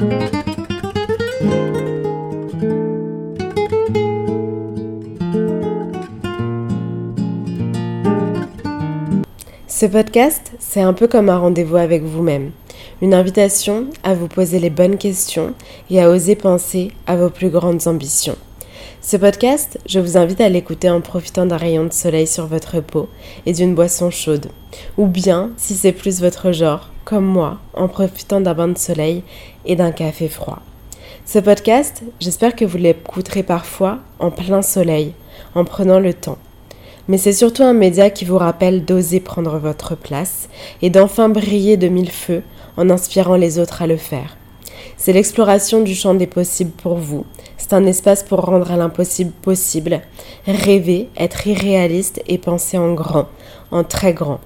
Ce 0.00 0.04
podcast, 9.86 10.52
c'est 10.58 10.80
un 10.80 10.94
peu 10.94 11.06
comme 11.06 11.28
un 11.28 11.38
rendez-vous 11.38 11.76
avec 11.76 12.02
vous-même. 12.02 12.52
Une 13.02 13.12
invitation 13.12 13.88
à 14.02 14.14
vous 14.14 14.28
poser 14.28 14.58
les 14.58 14.70
bonnes 14.70 14.96
questions 14.96 15.52
et 15.90 16.02
à 16.02 16.08
oser 16.08 16.34
penser 16.34 16.92
à 17.06 17.16
vos 17.16 17.28
plus 17.28 17.50
grandes 17.50 17.86
ambitions. 17.86 18.36
Ce 19.02 19.18
podcast, 19.18 19.78
je 19.86 19.98
vous 20.00 20.16
invite 20.16 20.40
à 20.40 20.48
l'écouter 20.48 20.88
en 20.88 21.00
profitant 21.00 21.44
d'un 21.46 21.56
rayon 21.56 21.84
de 21.84 21.92
soleil 21.92 22.26
sur 22.26 22.46
votre 22.46 22.80
peau 22.80 23.08
et 23.46 23.52
d'une 23.52 23.74
boisson 23.74 24.10
chaude. 24.10 24.50
Ou 24.98 25.06
bien, 25.06 25.50
si 25.56 25.74
c'est 25.74 25.92
plus 25.92 26.20
votre 26.20 26.52
genre, 26.52 26.90
comme 27.06 27.24
moi, 27.24 27.58
en 27.74 27.88
profitant 27.88 28.40
d'un 28.40 28.54
bain 28.54 28.68
de 28.68 28.78
soleil 28.78 29.24
et 29.64 29.76
d'un 29.76 29.92
café 29.92 30.28
froid. 30.28 30.60
Ce 31.26 31.38
podcast, 31.38 32.02
j'espère 32.20 32.56
que 32.56 32.64
vous 32.64 32.78
l'écouterez 32.78 33.42
parfois 33.42 33.98
en 34.18 34.30
plein 34.30 34.62
soleil, 34.62 35.14
en 35.54 35.64
prenant 35.64 36.00
le 36.00 36.14
temps 36.14 36.38
mais 37.10 37.18
c'est 37.18 37.32
surtout 37.32 37.64
un 37.64 37.72
média 37.72 38.08
qui 38.08 38.24
vous 38.24 38.38
rappelle 38.38 38.84
d'oser 38.84 39.18
prendre 39.18 39.58
votre 39.58 39.96
place 39.96 40.48
et 40.80 40.90
d'enfin 40.90 41.28
briller 41.28 41.76
de 41.76 41.88
mille 41.88 42.12
feux 42.12 42.44
en 42.76 42.88
inspirant 42.88 43.34
les 43.34 43.58
autres 43.58 43.82
à 43.82 43.88
le 43.88 43.96
faire. 43.96 44.36
C'est 44.96 45.12
l'exploration 45.12 45.80
du 45.80 45.96
champ 45.96 46.14
des 46.14 46.28
possibles 46.28 46.70
pour 46.70 46.94
vous. 46.98 47.26
C'est 47.58 47.72
un 47.72 47.84
espace 47.84 48.22
pour 48.22 48.42
rendre 48.42 48.70
à 48.70 48.76
l'impossible 48.76 49.32
possible, 49.32 50.02
rêver, 50.46 51.08
être 51.16 51.48
irréaliste 51.48 52.22
et 52.28 52.38
penser 52.38 52.78
en 52.78 52.94
grand, 52.94 53.26
en 53.72 53.82
très 53.82 54.12
grand. 54.12 54.38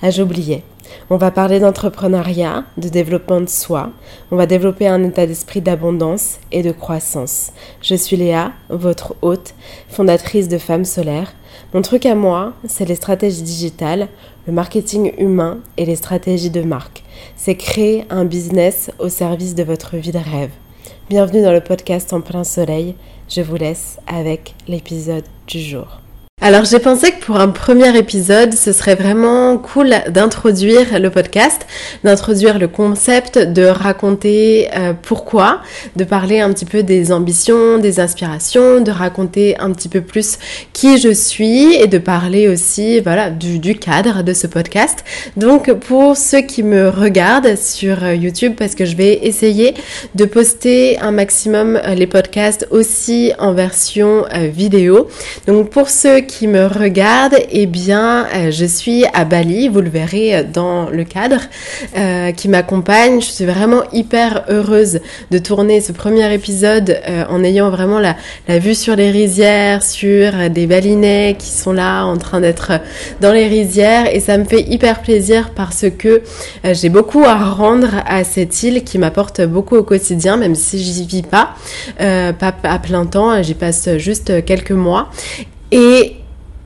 Ah, 0.00 0.10
j'oubliais. 0.10 0.62
On 1.10 1.16
va 1.16 1.30
parler 1.30 1.60
d'entrepreneuriat, 1.60 2.64
de 2.76 2.88
développement 2.88 3.40
de 3.40 3.48
soi. 3.48 3.90
On 4.30 4.36
va 4.36 4.46
développer 4.46 4.88
un 4.88 5.02
état 5.04 5.26
d'esprit 5.26 5.60
d'abondance 5.60 6.38
et 6.52 6.62
de 6.62 6.72
croissance. 6.72 7.52
Je 7.82 7.94
suis 7.94 8.16
Léa, 8.16 8.52
votre 8.68 9.16
hôte, 9.22 9.54
fondatrice 9.88 10.48
de 10.48 10.58
Femmes 10.58 10.84
Solaires 10.84 11.34
mon 11.72 11.82
truc 11.82 12.06
à 12.06 12.14
moi, 12.14 12.52
c'est 12.68 12.84
les 12.84 12.94
stratégies 12.94 13.42
digitales, 13.42 14.08
le 14.46 14.52
marketing 14.52 15.12
humain 15.18 15.58
et 15.76 15.84
les 15.84 15.96
stratégies 15.96 16.50
de 16.50 16.62
marque. 16.62 17.02
C'est 17.36 17.56
créer 17.56 18.04
un 18.10 18.24
business 18.24 18.90
au 18.98 19.08
service 19.08 19.54
de 19.54 19.64
votre 19.64 19.96
vie 19.96 20.12
de 20.12 20.18
rêve. 20.18 20.52
Bienvenue 21.08 21.42
dans 21.42 21.52
le 21.52 21.60
podcast 21.60 22.12
En 22.12 22.20
plein 22.20 22.44
soleil. 22.44 22.94
Je 23.28 23.40
vous 23.40 23.56
laisse 23.56 23.98
avec 24.06 24.54
l'épisode 24.68 25.24
du 25.48 25.60
jour. 25.60 26.03
Alors 26.42 26.66
j'ai 26.66 26.78
pensé 26.78 27.12
que 27.12 27.24
pour 27.24 27.36
un 27.40 27.48
premier 27.48 27.96
épisode, 27.96 28.52
ce 28.52 28.72
serait 28.72 28.96
vraiment 28.96 29.56
cool 29.56 29.94
d'introduire 30.10 30.98
le 31.00 31.08
podcast, 31.08 31.66
d'introduire 32.02 32.58
le 32.58 32.68
concept, 32.68 33.38
de 33.38 33.62
raconter 33.64 34.68
euh, 34.76 34.92
pourquoi, 35.00 35.62
de 35.96 36.04
parler 36.04 36.40
un 36.40 36.52
petit 36.52 36.66
peu 36.66 36.82
des 36.82 37.12
ambitions, 37.12 37.78
des 37.78 37.98
inspirations, 37.98 38.82
de 38.82 38.90
raconter 38.90 39.56
un 39.58 39.72
petit 39.72 39.88
peu 39.88 40.02
plus 40.02 40.38
qui 40.74 40.98
je 40.98 41.14
suis 41.14 41.76
et 41.76 41.86
de 41.86 41.96
parler 41.96 42.48
aussi 42.48 43.00
voilà 43.00 43.30
du, 43.30 43.78
cadre 43.78 44.22
de 44.22 44.34
ce 44.34 44.46
podcast. 44.46 45.02
Donc 45.38 45.72
pour 45.72 46.16
ceux 46.16 46.42
qui 46.42 46.62
me 46.62 46.90
regardent 46.90 47.56
sur 47.56 48.12
YouTube, 48.12 48.52
parce 48.58 48.74
que 48.74 48.84
je 48.84 48.96
vais 48.96 49.20
essayer 49.22 49.72
de 50.14 50.26
poster 50.26 50.98
un 50.98 51.12
maximum 51.12 51.76
euh, 51.76 51.94
les 51.94 52.06
podcasts 52.06 52.66
aussi 52.70 53.32
en 53.38 53.54
version 53.54 54.26
euh, 54.34 54.48
vidéo. 54.48 55.08
Donc 55.46 55.70
pour 55.70 55.88
ceux 55.88 56.20
qui 56.26 56.48
me 56.48 56.66
regarde, 56.66 57.36
eh 57.50 57.66
bien, 57.66 58.26
euh, 58.34 58.50
je 58.50 58.64
suis 58.64 59.04
à 59.12 59.24
Bali, 59.24 59.68
vous 59.68 59.80
le 59.80 59.88
verrez 59.88 60.34
euh, 60.34 60.42
dans 60.42 60.90
le 60.90 61.04
cadre, 61.04 61.40
euh, 61.96 62.32
qui 62.32 62.48
m'accompagne. 62.48 63.20
Je 63.20 63.26
suis 63.26 63.44
vraiment 63.44 63.82
hyper 63.92 64.44
heureuse 64.48 65.00
de 65.30 65.38
tourner 65.38 65.80
ce 65.80 65.92
premier 65.92 66.32
épisode 66.32 67.00
en 67.28 67.42
ayant 67.44 67.70
vraiment 67.70 67.98
la, 67.98 68.16
la, 68.48 68.58
vue 68.58 68.74
sur 68.74 68.96
les 68.96 69.10
rizières, 69.10 69.82
sur 69.82 70.50
des 70.50 70.66
balinais 70.66 71.36
qui 71.38 71.48
sont 71.48 71.72
là 71.72 72.04
en 72.04 72.16
train 72.16 72.40
d'être 72.40 72.72
dans 73.20 73.32
les 73.32 73.46
rizières 73.46 74.14
et 74.14 74.20
ça 74.20 74.38
me 74.38 74.44
fait 74.44 74.62
hyper 74.62 75.02
plaisir 75.02 75.50
parce 75.54 75.86
que 75.98 76.22
j'ai 76.64 76.88
beaucoup 76.88 77.24
à 77.24 77.36
rendre 77.36 77.88
à 78.06 78.24
cette 78.24 78.62
île 78.62 78.84
qui 78.84 78.98
m'apporte 78.98 79.42
beaucoup 79.42 79.76
au 79.76 79.82
quotidien, 79.82 80.36
même 80.36 80.54
si 80.54 80.78
j'y 80.78 81.06
vis 81.06 81.22
pas, 81.22 81.54
pas 81.98 82.54
à 82.62 82.78
plein 82.78 83.06
temps, 83.06 83.42
j'y 83.42 83.54
passe 83.54 83.96
juste 83.98 84.44
quelques 84.44 84.72
mois. 84.72 85.10
Et 85.70 86.16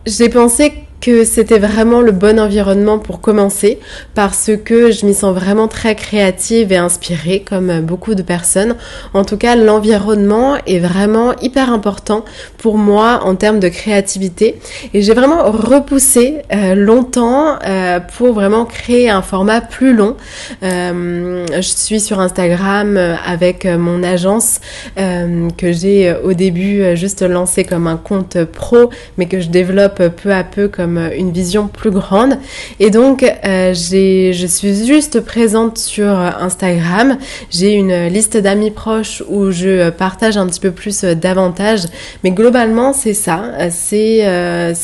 j'ai 0.06 0.28
pensé 0.28 0.72
que 1.00 1.25
c'était 1.25 1.59
vraiment 1.59 2.00
le 2.00 2.12
bon 2.12 2.38
environnement 2.38 2.98
pour 2.98 3.20
commencer 3.20 3.78
parce 4.14 4.50
que 4.64 4.91
je 4.91 5.06
m'y 5.06 5.14
sens 5.14 5.34
vraiment 5.34 5.69
très 5.69 5.94
créative 5.94 6.72
et 6.72 6.76
inspirée 6.76 7.44
comme 7.48 7.81
beaucoup 7.81 8.14
de 8.14 8.22
personnes. 8.22 8.76
En 9.14 9.25
tout 9.25 9.37
cas, 9.37 9.56
l'environnement 9.56 10.56
est 10.66 10.78
vraiment 10.78 11.37
hyper 11.41 11.72
important 11.72 12.25
pour 12.56 12.78
moi 12.78 13.20
en 13.25 13.34
termes 13.37 13.60
de 13.60 13.69
créativité 13.69 14.58
et 14.94 15.03
j'ai 15.03 15.14
vraiment 15.14 15.50
repoussé 15.50 16.38
euh, 16.53 16.75
longtemps 16.75 17.58
euh, 17.64 18.00
pour 18.00 18.32
vraiment 18.32 18.64
créer 18.64 19.10
un 19.10 19.22
format 19.22 19.60
plus 19.60 19.94
long. 19.94 20.16
Euh, 20.62 21.47
je 21.54 21.60
suis 21.60 22.00
sur 22.00 22.20
Instagram 22.20 22.97
avec 23.26 23.64
mon 23.64 24.03
agence 24.03 24.60
que 24.97 25.72
j'ai 25.72 26.14
au 26.25 26.32
début 26.32 26.97
juste 26.97 27.22
lancé 27.22 27.64
comme 27.64 27.87
un 27.87 27.97
compte 27.97 28.42
pro 28.44 28.91
mais 29.16 29.26
que 29.26 29.41
je 29.41 29.48
développe 29.48 30.03
peu 30.22 30.32
à 30.32 30.44
peu 30.44 30.69
comme 30.69 30.88
euh, 30.97 31.10
une 31.16 31.31
vision 31.32 31.69
plus 31.69 31.91
grande. 31.91 32.38
Et 32.81 32.91
donc, 32.91 33.22
euh, 33.22 33.75
je 33.75 34.47
suis 34.47 34.87
juste 34.87 35.21
présente 35.21 35.78
sur 35.78 36.09
Instagram. 36.09 37.19
J'ai 37.50 37.72
une 37.72 38.06
liste 38.06 38.37
d'amis 38.37 38.71
proches 38.71 39.22
où 39.28 39.50
je 39.50 39.91
partage 39.91 40.37
un 40.37 40.47
petit 40.47 40.60
peu 40.60 40.71
plus 40.71 41.04
euh, 41.04 41.15
davantage. 41.15 41.81
Mais 42.25 42.31
globalement, 42.31 42.93
c'est 42.93 43.15
ça. 43.15 43.43
C'est 43.71 44.22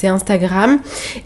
Instagram. 0.04 0.80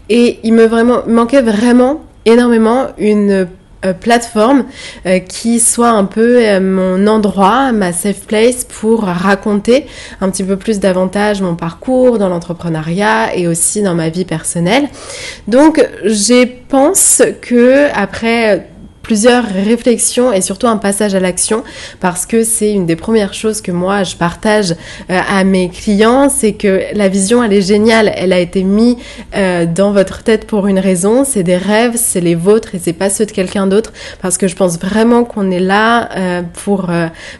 Et 0.09 0.39
il 0.43 0.53
me 0.53 0.65
vraiment, 0.65 1.03
manquait 1.07 1.41
vraiment 1.41 2.01
énormément 2.25 2.87
une 2.97 3.47
euh, 3.85 3.93
plateforme 3.93 4.65
euh, 5.05 5.19
qui 5.19 5.61
soit 5.61 5.91
un 5.91 6.03
peu 6.03 6.45
euh, 6.45 6.59
mon 6.59 7.07
endroit, 7.07 7.71
ma 7.71 7.93
safe 7.93 8.27
place 8.27 8.65
pour 8.65 9.03
raconter 9.03 9.85
un 10.19 10.29
petit 10.29 10.43
peu 10.43 10.57
plus 10.57 10.81
davantage 10.81 11.41
mon 11.41 11.55
parcours 11.55 12.17
dans 12.17 12.27
l'entrepreneuriat 12.27 13.37
et 13.37 13.47
aussi 13.47 13.81
dans 13.81 13.95
ma 13.95 14.09
vie 14.09 14.25
personnelle. 14.25 14.89
Donc, 15.47 15.81
je 16.03 16.45
pense 16.67 17.21
que 17.41 17.87
après 17.93 18.67
plusieurs 19.09 19.43
réflexions 19.43 20.31
et 20.31 20.39
surtout 20.39 20.67
un 20.67 20.77
passage 20.77 21.15
à 21.15 21.19
l'action 21.19 21.63
parce 21.99 22.27
que 22.27 22.43
c'est 22.43 22.71
une 22.71 22.85
des 22.85 22.95
premières 22.95 23.33
choses 23.33 23.59
que 23.59 23.71
moi 23.71 24.03
je 24.03 24.15
partage 24.15 24.73
euh, 25.09 25.19
à 25.27 25.43
mes 25.43 25.69
clients, 25.69 26.29
c'est 26.29 26.53
que 26.53 26.83
la 26.93 27.09
vision 27.09 27.43
elle 27.43 27.53
est 27.53 27.63
géniale, 27.63 28.13
elle 28.15 28.31
a 28.31 28.37
été 28.37 28.61
mise 28.61 28.97
euh, 29.35 29.65
dans 29.65 29.93
votre 29.93 30.21
tête 30.21 30.45
pour 30.45 30.67
une 30.67 30.77
raison, 30.77 31.23
c'est 31.25 31.41
des 31.41 31.57
rêves, 31.57 31.95
c'est 31.95 32.21
les 32.21 32.35
vôtres 32.35 32.75
et 32.75 32.79
c'est 32.79 32.93
pas 32.93 33.09
ceux 33.09 33.25
de 33.25 33.31
quelqu'un 33.31 33.65
d'autre 33.65 33.93
parce 34.21 34.37
que 34.37 34.47
je 34.47 34.55
pense 34.55 34.77
vraiment 34.77 35.23
qu'on 35.23 35.49
est 35.49 35.59
là 35.59 36.09
euh, 36.15 36.43
pour 36.63 36.91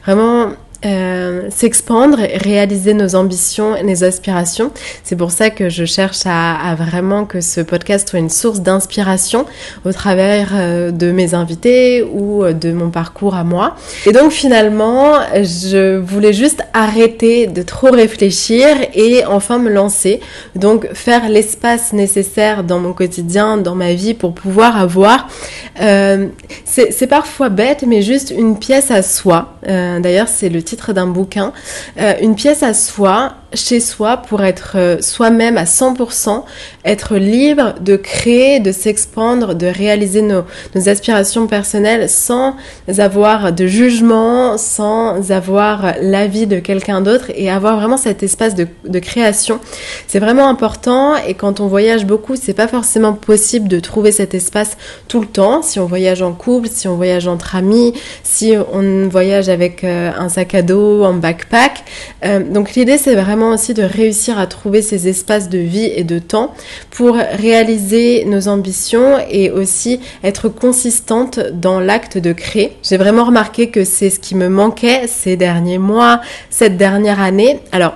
vraiment 0.04 0.54
euh, 0.86 1.50
s'expandre, 1.50 2.20
réaliser 2.36 2.94
nos 2.94 3.16
ambitions 3.16 3.76
et 3.76 3.84
nos 3.84 4.06
aspirations. 4.06 4.72
C'est 5.04 5.18
pour 5.18 5.32
ça 5.32 5.50
que 5.50 5.68
je 5.68 5.84
cherche 5.84 6.22
à, 6.26 6.74
vraiment 6.78 7.26
que 7.26 7.42
ce 7.42 7.60
podcast 7.60 8.08
soit 8.08 8.20
une 8.20 8.30
source 8.30 8.62
d'inspiration 8.62 9.46
au 9.84 9.92
travers 9.92 10.52
euh, 10.54 10.92
de 10.92 11.12
mes 11.12 11.34
invités 11.34 12.02
ou 12.02 12.46
euh, 12.46 12.54
de 12.54 12.72
mon 12.72 12.92
parcours 12.92 13.36
à 13.36 13.44
moi. 13.44 13.76
Et 14.06 14.14
donc 14.14 14.32
finalement, 14.32 15.16
je 15.36 15.98
voulais 15.98 16.32
juste 16.32 16.62
arrêter 16.74 17.48
de 17.48 17.62
trop 17.62 17.92
réfléchir 17.92 18.68
et 18.94 19.26
enfin 19.26 19.60
me 19.60 19.70
lancer. 19.70 20.22
Donc 20.56 20.88
faire 20.94 21.28
l'espace 21.28 21.92
nécessaire 21.92 22.64
dans 22.64 22.80
mon 22.80 22.94
quotidien, 22.94 23.58
dans 23.58 23.76
ma 23.76 23.96
vie 23.96 24.14
pour 24.14 24.34
pouvoir 24.34 24.78
avoir, 24.78 25.28
c'est 25.76 27.08
parfois 27.08 27.50
bête, 27.50 27.84
mais 27.86 28.02
juste 28.02 28.32
une 28.32 28.58
pièce 28.58 28.92
à 28.92 29.02
soi. 29.02 29.56
D'ailleurs, 29.68 30.28
c'est 30.30 30.48
le 30.50 30.62
titre 30.70 30.94
d'un 30.94 31.08
bouquin, 31.08 31.52
euh, 32.00 32.14
une 32.22 32.36
pièce 32.36 32.64
à 32.64 32.74
soi, 32.74 33.34
chez 33.54 33.80
soi, 33.80 34.18
pour 34.18 34.44
être 34.44 34.74
euh, 34.76 35.02
soi-même 35.02 35.58
à 35.58 35.64
100%, 35.64 36.44
être 36.86 37.16
libre 37.16 37.76
de 37.82 37.96
créer, 37.96 38.60
de 38.60 38.72
s'expandre, 38.72 39.56
de 39.56 39.68
réaliser 39.68 40.22
nos, 40.22 40.44
aspirations 40.88 41.48
personnelles 41.48 42.10
sans 42.10 42.56
avoir 42.98 43.52
de 43.52 43.68
jugement, 43.68 44.58
sans 44.58 45.32
avoir 45.32 45.94
l'avis 46.02 46.48
de 46.48 46.60
quelqu'un 46.60 47.02
d'autre 47.02 47.26
et 47.36 47.50
avoir 47.50 47.78
vraiment 47.78 47.98
cet 47.98 48.24
espace 48.24 48.56
de, 48.56 48.68
création. 49.00 49.60
C'est 50.08 50.20
vraiment 50.20 50.50
important 50.50 51.16
et 51.16 51.34
quand 51.34 51.60
on 51.60 51.68
voyage 51.68 52.06
beaucoup, 52.06 52.36
c'est 52.36 52.54
pas 52.54 52.68
forcément 52.68 53.14
possible 53.14 53.68
de 53.68 53.80
trouver 53.80 54.12
cet 54.12 54.34
espace 54.34 54.78
tout 55.08 55.22
le 55.22 55.28
temps. 55.28 55.62
Si 55.62 55.80
on 55.80 55.86
voyage 55.86 56.22
en 56.22 56.34
couple, 56.34 56.68
si 56.70 56.88
on 56.88 56.96
voyage 56.96 57.28
entre 57.28 57.56
amis, 57.56 57.94
si 58.24 58.56
on 58.74 59.08
voyage 59.08 59.48
avec 59.48 59.84
euh, 59.84 60.12
un 60.18 60.28
sac 60.30 60.54
à 60.54 60.62
dos, 60.62 61.04
en 61.04 61.14
backpack. 61.14 61.84
Euh, 62.26 62.40
donc 62.40 62.76
l'idée 62.76 62.98
c'est 62.98 63.16
vraiment 63.16 63.39
aussi 63.48 63.74
de 63.74 63.84
réussir 63.84 64.38
à 64.38 64.48
trouver 64.48 64.82
ces 64.82 65.08
espaces 65.08 65.50
de 65.50 65.58
vie 65.58 65.92
et 65.96 66.04
de 66.04 66.20
temps 66.20 66.54
pour 66.92 67.16
réaliser 67.16 68.26
nos 68.26 68.48
ambitions 68.48 69.18
et 69.30 69.52
aussi 69.52 70.00
être 70.24 70.50
consistante 70.50 71.40
dans 71.40 71.80
l'acte 71.80 72.18
de 72.18 72.34
créer. 72.34 72.78
J'ai 72.84 72.98
vraiment 72.98 73.26
remarqué 73.26 73.70
que 73.70 73.84
c'est 73.84 74.10
ce 74.10 74.20
qui 74.20 74.36
me 74.36 74.50
manquait 74.50 75.08
ces 75.08 75.36
derniers 75.36 75.78
mois, 75.78 76.22
cette 76.50 76.78
dernière 76.78 77.22
année. 77.22 77.60
Alors, 77.72 77.96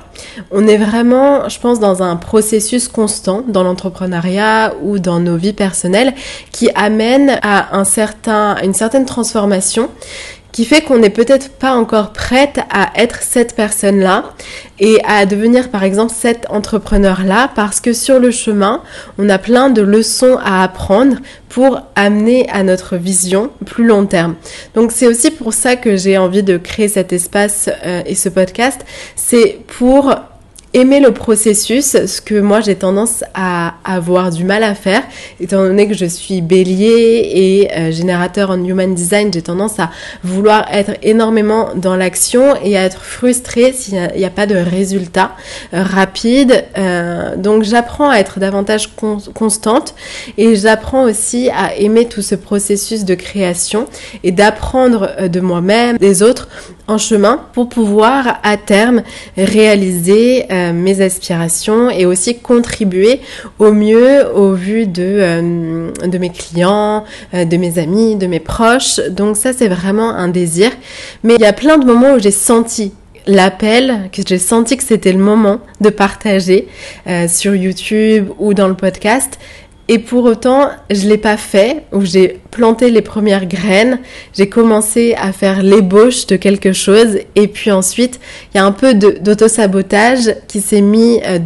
on 0.51 0.67
est 0.67 0.77
vraiment, 0.77 1.47
je 1.49 1.59
pense, 1.59 1.79
dans 1.79 2.01
un 2.03 2.15
processus 2.15 2.87
constant 2.87 3.43
dans 3.47 3.63
l'entrepreneuriat 3.63 4.73
ou 4.81 4.99
dans 4.99 5.19
nos 5.19 5.37
vies 5.37 5.53
personnelles 5.53 6.13
qui 6.51 6.69
amène 6.75 7.39
à 7.41 7.77
un 7.77 7.83
certain, 7.83 8.57
une 8.63 8.73
certaine 8.73 9.05
transformation 9.05 9.89
qui 10.53 10.65
fait 10.65 10.81
qu'on 10.81 10.99
n'est 10.99 11.09
peut-être 11.09 11.49
pas 11.49 11.73
encore 11.73 12.13
prête 12.13 12.59
à 12.69 12.91
être 12.95 13.21
cette 13.21 13.55
personne-là 13.55 14.23
et 14.79 15.01
à 15.03 15.25
devenir 15.25 15.69
par 15.69 15.83
exemple 15.83 16.13
cet 16.15 16.45
entrepreneur-là 16.49 17.51
parce 17.55 17.81
que 17.81 17.91
sur 17.91 18.19
le 18.19 18.31
chemin, 18.31 18.81
on 19.17 19.27
a 19.29 19.39
plein 19.39 19.69
de 19.69 19.81
leçons 19.81 20.37
à 20.43 20.63
apprendre 20.63 21.17
pour 21.49 21.81
amener 21.95 22.47
à 22.49 22.63
notre 22.63 22.97
vision 22.97 23.49
plus 23.65 23.85
long 23.85 24.05
terme. 24.05 24.35
Donc 24.75 24.91
c'est 24.91 25.07
aussi 25.07 25.31
pour 25.31 25.53
ça 25.53 25.75
que 25.75 25.97
j'ai 25.97 26.17
envie 26.17 26.43
de 26.43 26.57
créer 26.57 26.87
cet 26.87 27.13
espace 27.13 27.69
euh, 27.83 28.01
et 28.05 28.15
ce 28.15 28.29
podcast, 28.29 28.85
c'est 29.15 29.59
pour 29.79 30.15
aimer 30.73 30.99
le 30.99 31.11
processus, 31.11 31.95
ce 32.05 32.21
que 32.21 32.39
moi 32.39 32.59
j'ai 32.59 32.75
tendance 32.75 33.23
à 33.35 33.75
avoir 33.83 34.31
du 34.31 34.43
mal 34.43 34.63
à 34.63 34.73
faire, 34.73 35.03
étant 35.39 35.63
donné 35.63 35.87
que 35.87 35.93
je 35.93 36.05
suis 36.05 36.41
bélier 36.41 37.31
et 37.33 37.71
euh, 37.77 37.91
générateur 37.91 38.49
en 38.49 38.63
human 38.63 38.95
design, 38.95 39.31
j'ai 39.31 39.43
tendance 39.43 39.79
à 39.79 39.91
vouloir 40.23 40.65
être 40.71 40.93
énormément 41.03 41.69
dans 41.75 41.95
l'action 41.95 42.55
et 42.63 42.75
à 42.75 42.83
être 42.83 43.03
frustrée 43.03 43.71
s'il 43.71 43.99
n'y 44.15 44.25
a, 44.25 44.29
pas 44.31 44.47
de 44.47 44.55
résultat 44.55 45.35
euh, 45.73 45.83
rapide. 45.83 46.65
Euh, 46.77 47.35
donc 47.35 47.63
j'apprends 47.63 48.09
à 48.09 48.17
être 48.17 48.39
davantage 48.39 48.89
constante 49.33 49.93
et 50.37 50.55
j'apprends 50.55 51.03
aussi 51.03 51.49
à 51.51 51.75
aimer 51.75 52.07
tout 52.07 52.23
ce 52.23 52.33
processus 52.33 53.05
de 53.05 53.13
création 53.13 53.85
et 54.23 54.31
d'apprendre 54.31 55.27
de 55.27 55.39
moi-même, 55.39 55.97
des 55.97 56.23
autres 56.23 56.47
en 56.87 56.97
chemin 56.97 57.39
pour 57.53 57.69
pouvoir 57.69 58.39
à 58.43 58.57
terme 58.57 59.03
réaliser 59.37 60.45
euh, 60.51 60.73
mes 60.73 61.01
aspirations 61.01 61.89
et 61.89 62.05
aussi 62.05 62.39
contribuer 62.39 63.21
au 63.59 63.71
mieux 63.71 64.27
au 64.33 64.53
vu 64.53 64.85
de, 64.85 65.01
euh, 65.03 66.19
mes 66.19 66.29
clients, 66.29 67.05
euh, 67.33 67.45
de 67.45 67.57
mes 67.57 67.79
amis, 67.79 68.15
de 68.15 68.27
mes 68.27 68.39
proches. 68.39 68.99
Donc 69.09 69.37
ça 69.37 69.53
c'est 69.53 69.69
vraiment 69.69 70.09
un 70.09 70.27
désir. 70.27 70.71
Mais 71.23 71.35
il 71.35 71.41
y 71.41 71.45
a 71.45 71.53
plein 71.53 71.77
de 71.77 71.85
moments 71.85 72.13
où 72.13 72.19
j'ai 72.19 72.31
senti 72.31 72.93
l'appel, 73.25 74.09
que 74.11 74.21
j'ai 74.27 74.37
senti 74.37 74.75
que 74.75 74.83
c'était 74.83 75.13
le 75.13 75.19
moment 75.19 75.61
de 75.79 75.89
partager 75.89 76.67
sur 77.29 77.55
YouTube 77.55 78.27
ou 78.37 78.53
dans 78.53 78.67
le 78.67 78.73
podcast. 78.73 79.39
Et 79.89 79.99
pour 79.99 80.23
autant, 80.23 80.69
je 80.89 81.07
l'ai 81.07 81.17
pas 81.17 81.35
fait, 81.35 81.83
où 81.91 82.05
j'ai 82.05 82.39
planté 82.51 82.89
les 82.89 83.01
premières 83.01 83.45
graines, 83.45 83.99
j'ai 84.33 84.47
commencé 84.47 85.13
à 85.17 85.33
faire 85.33 85.61
l'ébauche 85.61 86.25
de 86.27 86.37
quelque 86.37 86.71
chose, 86.71 87.17
et 87.35 87.47
puis 87.47 87.69
ensuite, 87.69 88.19
il 88.53 88.57
y 88.57 88.59
a 88.61 88.65
un 88.65 88.71
peu 88.71 88.93
d'auto-sabotage 88.93 90.35
qui 90.47 90.61
s'est 90.61 90.81
mis 90.81 91.19
euh, 91.25 91.37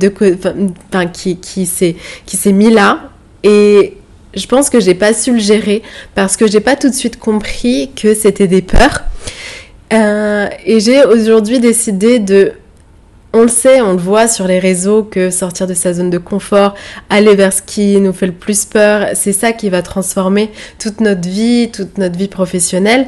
enfin, 0.91 1.07
qui, 1.07 1.37
qui 1.37 1.65
s'est 1.65 2.51
mis 2.51 2.69
là, 2.69 3.09
et 3.43 3.97
je 4.35 4.45
pense 4.45 4.69
que 4.69 4.79
j'ai 4.79 4.93
pas 4.93 5.13
su 5.13 5.33
le 5.33 5.39
gérer 5.39 5.81
parce 6.15 6.37
que 6.37 6.47
j'ai 6.47 6.59
pas 6.59 6.75
tout 6.75 6.89
de 6.89 6.93
suite 6.93 7.17
compris 7.19 7.91
que 7.95 8.13
c'était 8.13 8.47
des 8.47 8.61
peurs. 8.61 9.03
Euh, 9.93 10.47
et 10.65 10.79
j'ai 10.79 11.05
aujourd'hui 11.05 11.59
décidé 11.59 12.19
de 12.19 12.51
on 13.33 13.41
le 13.41 13.47
sait, 13.47 13.81
on 13.81 13.93
le 13.93 13.99
voit 13.99 14.27
sur 14.27 14.47
les 14.47 14.59
réseaux 14.59 15.03
que 15.03 15.29
sortir 15.29 15.67
de 15.67 15.73
sa 15.73 15.93
zone 15.93 16.09
de 16.09 16.17
confort, 16.17 16.73
aller 17.09 17.35
vers 17.35 17.53
ce 17.53 17.61
qui 17.61 17.99
nous 17.99 18.13
fait 18.13 18.27
le 18.27 18.33
plus 18.33 18.65
peur, 18.65 19.09
c'est 19.13 19.33
ça 19.33 19.51
qui 19.51 19.69
va 19.69 19.81
transformer 19.81 20.51
toute 20.79 21.01
notre 21.01 21.27
vie, 21.27 21.69
toute 21.71 21.97
notre 21.97 22.17
vie 22.17 22.29
professionnelle. 22.29 23.07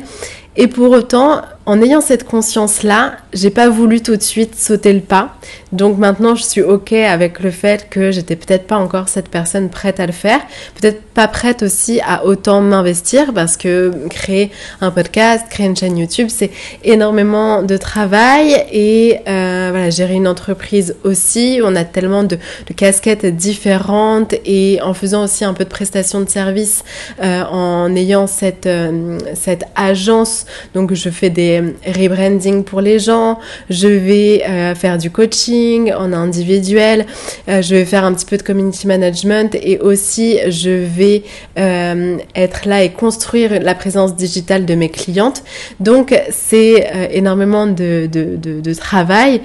Et 0.55 0.67
pour 0.67 0.91
autant, 0.91 1.41
en 1.69 1.83
ayant 1.83 2.01
cette 2.01 2.23
conscience-là, 2.23 3.17
j'ai 3.31 3.51
pas 3.51 3.69
voulu 3.69 4.01
tout 4.01 4.15
de 4.15 4.23
suite 4.23 4.55
sauter 4.55 4.91
le 4.91 5.01
pas. 5.01 5.35
Donc 5.71 5.99
maintenant, 5.99 6.33
je 6.33 6.41
suis 6.41 6.63
ok 6.63 6.93
avec 6.93 7.41
le 7.41 7.51
fait 7.51 7.91
que 7.91 8.09
j'étais 8.09 8.35
peut-être 8.35 8.65
pas 8.65 8.77
encore 8.77 9.07
cette 9.07 9.29
personne 9.29 9.69
prête 9.69 9.99
à 9.99 10.07
le 10.07 10.11
faire, 10.11 10.39
peut-être 10.81 10.99
pas 11.03 11.27
prête 11.27 11.61
aussi 11.61 12.01
à 12.03 12.25
autant 12.25 12.61
m'investir 12.61 13.35
parce 13.35 13.55
que 13.55 13.91
créer 14.09 14.49
un 14.81 14.89
podcast, 14.89 15.45
créer 15.47 15.67
une 15.67 15.75
chaîne 15.75 15.95
YouTube, 15.95 16.29
c'est 16.29 16.49
énormément 16.83 17.61
de 17.61 17.77
travail 17.77 18.65
et 18.71 19.19
euh, 19.27 19.67
voilà, 19.69 19.91
gérer 19.91 20.15
une 20.15 20.27
entreprise 20.27 20.95
aussi. 21.03 21.61
On 21.63 21.75
a 21.75 21.83
tellement 21.83 22.23
de, 22.23 22.39
casquettes 22.75 23.27
différentes 23.27 24.33
et 24.43 24.79
en 24.81 24.95
faisant 24.95 25.25
aussi 25.25 25.45
un 25.45 25.53
peu 25.53 25.65
de 25.65 25.69
prestation 25.69 26.21
de 26.21 26.29
service, 26.29 26.83
euh, 27.21 27.43
en 27.43 27.95
ayant 27.95 28.25
cette 28.25 28.65
euh, 28.65 29.19
cette 29.35 29.65
agence. 29.75 30.47
Donc 30.73 30.95
je 30.95 31.11
fais 31.11 31.29
des 31.29 31.58
rebranding 31.85 32.63
pour 32.63 32.81
les 32.81 32.99
gens, 32.99 33.39
je 33.69 33.87
vais 33.87 34.43
euh, 34.47 34.75
faire 34.75 34.97
du 34.97 35.11
coaching 35.11 35.91
en 35.93 36.13
individuel, 36.13 37.05
euh, 37.47 37.61
je 37.61 37.75
vais 37.75 37.85
faire 37.85 38.03
un 38.03 38.13
petit 38.13 38.25
peu 38.25 38.37
de 38.37 38.43
community 38.43 38.87
management 38.87 39.55
et 39.55 39.79
aussi 39.79 40.39
je 40.49 40.69
vais 40.69 41.23
euh, 41.57 42.17
être 42.35 42.67
là 42.67 42.83
et 42.83 42.91
construire 42.91 43.61
la 43.61 43.75
présence 43.75 44.15
digitale 44.15 44.65
de 44.65 44.75
mes 44.75 44.89
clientes. 44.89 45.43
Donc 45.79 46.17
c'est 46.29 47.09
énormément 47.11 47.67
de, 47.67 48.07
de 48.07 48.73
travail 48.73 49.41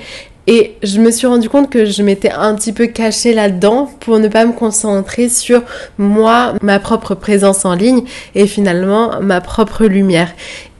et 0.47 0.77
je 0.83 1.01
me 1.01 1.11
suis 1.11 1.27
rendu 1.27 1.49
compte 1.49 1.71
que 1.71 1.87
je 1.87 2.03
m'étais 2.03 2.31
un 2.31 2.55
petit 2.55 2.73
peu 2.73 2.87
cachée 2.87 3.33
là-dedans 3.33 3.91
pour 4.01 4.19
ne 4.19 4.29
pas 4.29 4.45
me 4.45 4.53
concentrer 4.53 5.29
sur 5.31 5.63
moi, 5.97 6.55
ma 6.63 6.79
propre 6.79 7.15
présence 7.15 7.65
en 7.65 7.75
ligne 7.75 8.05
et 8.35 8.47
finalement 8.47 9.21
ma 9.23 9.41
propre 9.41 9.87
lumière. 9.87 10.33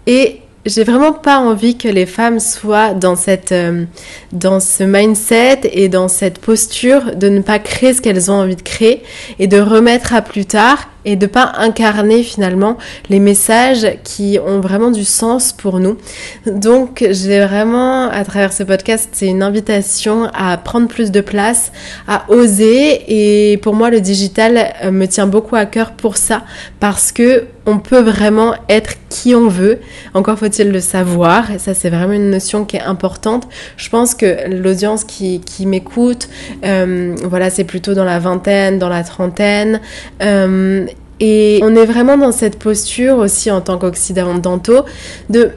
Et 0.07 0.41
j'ai 0.67 0.85
vraiment 0.85 1.13
pas 1.13 1.39
envie 1.39 1.77
que 1.77 1.89
les 1.89 2.07
femmes 2.07 2.41
soient 2.41 2.95
dans 2.95 3.17
cette 3.17 3.53
euh, 3.53 3.85
dans 4.33 4.61
ce 4.61 4.85
mindset 4.85 5.61
et 5.65 5.89
dans 5.89 6.09
cette 6.09 6.39
posture 6.39 7.17
de 7.17 7.29
ne 7.29 7.41
pas 7.41 7.59
créer 7.59 7.93
ce 7.93 8.01
qu'elles 8.01 8.31
ont 8.31 8.35
envie 8.35 8.57
de 8.57 8.63
créer 8.63 9.03
et 9.39 9.47
de 9.47 9.61
remettre 9.61 10.15
à 10.15 10.23
plus 10.23 10.47
tard 10.47 10.89
et 11.05 11.17
de 11.17 11.27
pas 11.27 11.53
incarner 11.59 12.23
finalement 12.23 12.77
les 13.09 13.21
messages 13.21 13.87
qui 14.05 14.39
ont 14.45 14.61
vraiment 14.61 14.91
du 14.91 15.05
sens 15.05 15.53
pour 15.53 15.81
nous. 15.81 15.97
Donc 16.47 17.07
j'ai 17.11 17.41
vraiment 17.41 18.09
à 18.09 18.25
travers 18.25 18.53
ce 18.53 18.63
podcast, 18.63 19.09
c'est 19.13 19.27
une 19.27 19.43
invitation 19.43 20.31
à 20.35 20.57
prendre 20.57 20.89
plus 20.89 21.11
de 21.11 21.21
place, 21.21 21.73
à 22.09 22.25
oser 22.29 23.03
et 23.53 23.57
pour 23.59 23.75
moi 23.75 23.91
le 23.91 24.01
digital 24.01 24.73
euh, 24.83 24.91
me 24.91 25.07
tient 25.07 25.27
beaucoup 25.27 25.57
à 25.57 25.67
cœur 25.67 25.93
pour 25.93 26.17
ça 26.17 26.43
parce 26.81 27.13
que 27.13 27.45
on 27.67 27.79
peut 27.79 28.01
vraiment 28.01 28.55
être 28.69 28.95
qui 29.09 29.35
on 29.35 29.49
veut. 29.49 29.79
Encore 30.13 30.39
faut-il 30.39 30.71
le 30.71 30.81
savoir 30.81 31.51
et 31.51 31.59
ça 31.59 31.73
c'est 31.73 31.89
vraiment 31.89 32.13
une 32.13 32.31
notion 32.31 32.65
qui 32.65 32.77
est 32.77 32.83
importante. 32.83 33.49
Je 33.77 33.89
pense 33.89 34.15
que 34.15 34.49
l'audience 34.49 35.05
qui, 35.05 35.41
qui 35.41 35.67
m'écoute, 35.67 36.29
euh, 36.65 37.15
voilà, 37.23 37.51
c'est 37.51 37.65
plutôt 37.65 37.95
dans 37.95 38.05
la 38.05 38.19
vingtaine, 38.19 38.79
dans 38.79 38.89
la 38.89 39.03
trentaine. 39.03 39.81
Euh, 40.23 40.87
et 41.21 41.61
on 41.63 41.75
est 41.77 41.87
vraiment 41.87 42.17
dans 42.17 42.33
cette 42.33 42.59
posture 42.59 43.19
aussi 43.19 43.51
en 43.51 43.61
tant 43.61 43.79
qu'occidentaux 43.79 44.85
de 45.31 45.53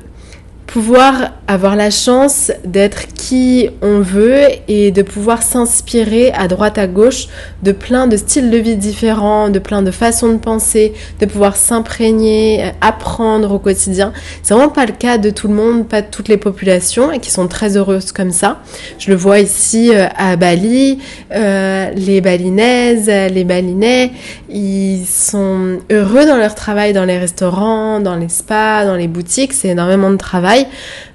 pouvoir 0.68 1.32
avoir 1.48 1.78
la 1.78 1.90
chance 1.90 2.52
d'être 2.66 3.08
qui 3.16 3.70
on 3.82 4.02
veut 4.02 4.44
et 4.68 4.92
de 4.92 5.02
pouvoir 5.02 5.42
s'inspirer 5.42 6.32
à 6.34 6.50
droite 6.50 6.78
à 6.78 6.88
gauche 6.88 7.30
de 7.64 7.72
plein 7.72 8.06
de 8.06 8.18
styles 8.18 8.52
de 8.52 8.58
vie 8.58 8.76
différents, 8.76 9.50
de 9.50 9.60
plein 9.60 9.82
de 9.82 9.92
façons 9.92 10.28
de 10.34 10.38
penser, 10.38 10.94
de 11.22 11.26
pouvoir 11.26 11.56
s'imprégner, 11.56 12.66
euh, 12.66 12.70
apprendre 12.82 13.54
au 13.54 13.60
quotidien. 13.60 14.12
C'est 14.44 14.54
vraiment 14.54 14.70
pas 14.70 14.86
le 14.86 14.92
cas 14.92 15.18
de 15.18 15.30
tout 15.30 15.48
le 15.48 15.54
monde, 15.54 15.88
pas 15.88 16.02
de 16.02 16.08
toutes 16.12 16.28
les 16.28 16.38
populations 16.38 17.14
et 17.14 17.20
qui 17.20 17.32
sont 17.32 17.48
très 17.48 17.78
heureuses 17.78 18.12
comme 18.12 18.32
ça. 18.32 18.60
Je 19.00 19.10
le 19.10 19.16
vois 19.16 19.40
ici 19.40 19.96
euh, 19.96 20.08
à 20.18 20.36
Bali, 20.36 21.00
euh, 21.34 21.90
les 21.96 22.20
balinaises, 22.20 23.08
les 23.08 23.46
balinais, 23.46 24.12
ils 24.50 25.06
sont 25.06 25.80
heureux 25.90 26.26
dans 26.26 26.38
leur 26.38 26.56
travail, 26.56 26.92
dans 26.92 27.06
les 27.06 27.18
restaurants, 27.18 28.02
dans 28.02 28.16
les 28.18 28.30
spas, 28.30 28.86
dans 28.86 28.96
les 28.96 29.08
boutiques, 29.08 29.54
c'est 29.54 29.70
énormément 29.70 30.10
de 30.10 30.18
travail. 30.18 30.57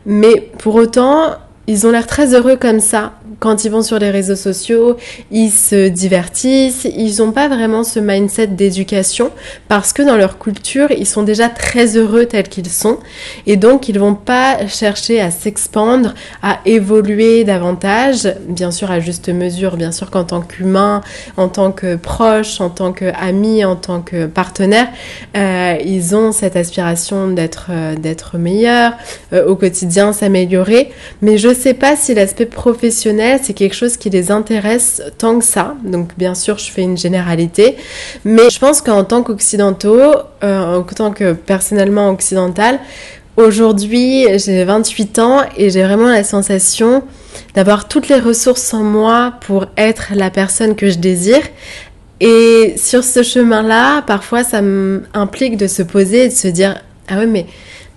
Mais 0.07 0.51
pour 0.59 0.75
autant, 0.75 1.37
ils 1.67 1.87
ont 1.87 1.91
l'air 1.91 2.07
très 2.07 2.35
heureux 2.35 2.57
comme 2.57 2.81
ça 2.81 3.13
quand 3.39 3.65
ils 3.65 3.71
vont 3.71 3.83
sur 3.83 3.99
les 3.99 4.11
réseaux 4.11 4.37
sociaux, 4.37 4.97
ils 5.31 5.51
se 5.51 5.89
divertissent, 5.89 6.85
ils 6.85 7.17
n'ont 7.19 7.33
pas 7.33 7.49
vraiment 7.49 7.85
ce 7.85 8.01
mindset 8.01 8.49
d'éducation 8.49 9.31
parce 9.69 9.93
que 9.93 10.03
dans 10.03 10.17
leur 10.17 10.39
culture, 10.39 10.91
ils 10.91 11.07
sont 11.07 11.23
déjà 11.23 11.49
très 11.49 11.97
heureux 11.97 12.27
tels 12.27 12.49
qu'ils 12.49 12.69
sont 12.69 12.99
et 13.47 13.57
donc 13.57 13.89
ils 13.89 13.99
vont 13.99 14.15
pas 14.15 14.67
chercher 14.67 15.21
à 15.21 15.31
s'expandre, 15.31 16.15
à 16.43 16.61
évoluer 16.65 17.45
davantage, 17.45 18.35
bien 18.49 18.71
sûr 18.71 18.91
à 18.91 19.01
juste 19.01 19.29
mesure, 19.29 19.77
bien 19.77 19.93
sûr 19.93 20.11
qu'en 20.11 20.25
tant 20.25 20.41
qu'humain, 20.41 21.01
en 21.37 21.49
tant 21.49 21.73
que 21.73 21.97
proche, 21.97 22.61
en 22.61 22.71
tant 22.71 22.93
qu'ami, 22.93 23.65
en 23.65 23.77
tant 23.77 24.01
que 24.01 24.27
partenaire, 24.27 24.89
euh, 25.37 25.77
ils 25.85 26.15
ont 26.15 26.33
cette 26.33 26.57
aspiration 26.57 27.29
d'être 27.29 27.67
euh, 27.71 27.95
d'être 27.95 28.39
meilleur 28.39 28.93
euh, 29.33 29.47
au 29.47 29.57
quotidien, 29.57 30.13
s'améliorer, 30.13 30.91
mais 31.21 31.39
je 31.39 31.53
sais 31.53 31.75
pas 31.75 31.97
si 31.97 32.15
l'aspect 32.15 32.47
professionnel 32.47 33.22
c'est 33.43 33.55
quelque 33.55 33.75
chose 33.75 33.97
qui 33.97 34.11
les 34.11 34.31
intéresse 34.31 35.03
tant 35.19 35.39
que 35.39 35.45
ça. 35.45 35.75
Donc 35.85 36.11
bien 36.17 36.35
sûr, 36.35 36.59
je 36.59 36.71
fais 36.71 36.83
une 36.83 36.97
généralité, 36.97 37.77
mais 38.25 38.51
je 38.51 38.59
pense 38.59 38.81
qu'en 38.81 39.05
tant 39.05 39.23
qu'occidentaux, 39.23 40.01
euh, 40.45 40.79
en 40.79 40.83
tant 40.83 41.13
que 41.13 41.33
personnellement 41.33 42.09
occidental, 42.11 42.79
aujourd'hui 43.37 44.27
j'ai 44.39 44.65
28 44.65 45.19
ans 45.19 45.41
et 45.57 45.71
j'ai 45.71 45.83
vraiment 45.83 46.09
la 46.09 46.25
sensation 46.25 47.03
d'avoir 47.55 47.89
toutes 47.89 48.09
les 48.09 48.21
ressources 48.21 48.75
en 48.75 48.83
moi 48.83 49.35
pour 49.41 49.67
être 49.77 50.13
la 50.15 50.31
personne 50.31 50.75
que 50.75 50.91
je 50.91 50.99
désire. 50.99 51.43
Et 52.21 52.75
sur 52.77 53.03
ce 53.03 53.23
chemin-là, 53.23 54.03
parfois 54.03 54.45
ça 54.45 54.61
implique 55.15 55.57
de 55.57 55.67
se 55.67 55.83
poser 55.83 56.25
et 56.25 56.29
de 56.29 56.35
se 56.35 56.49
dire, 56.49 56.81
ah 57.09 57.17
ouais, 57.17 57.27
mais 57.27 57.47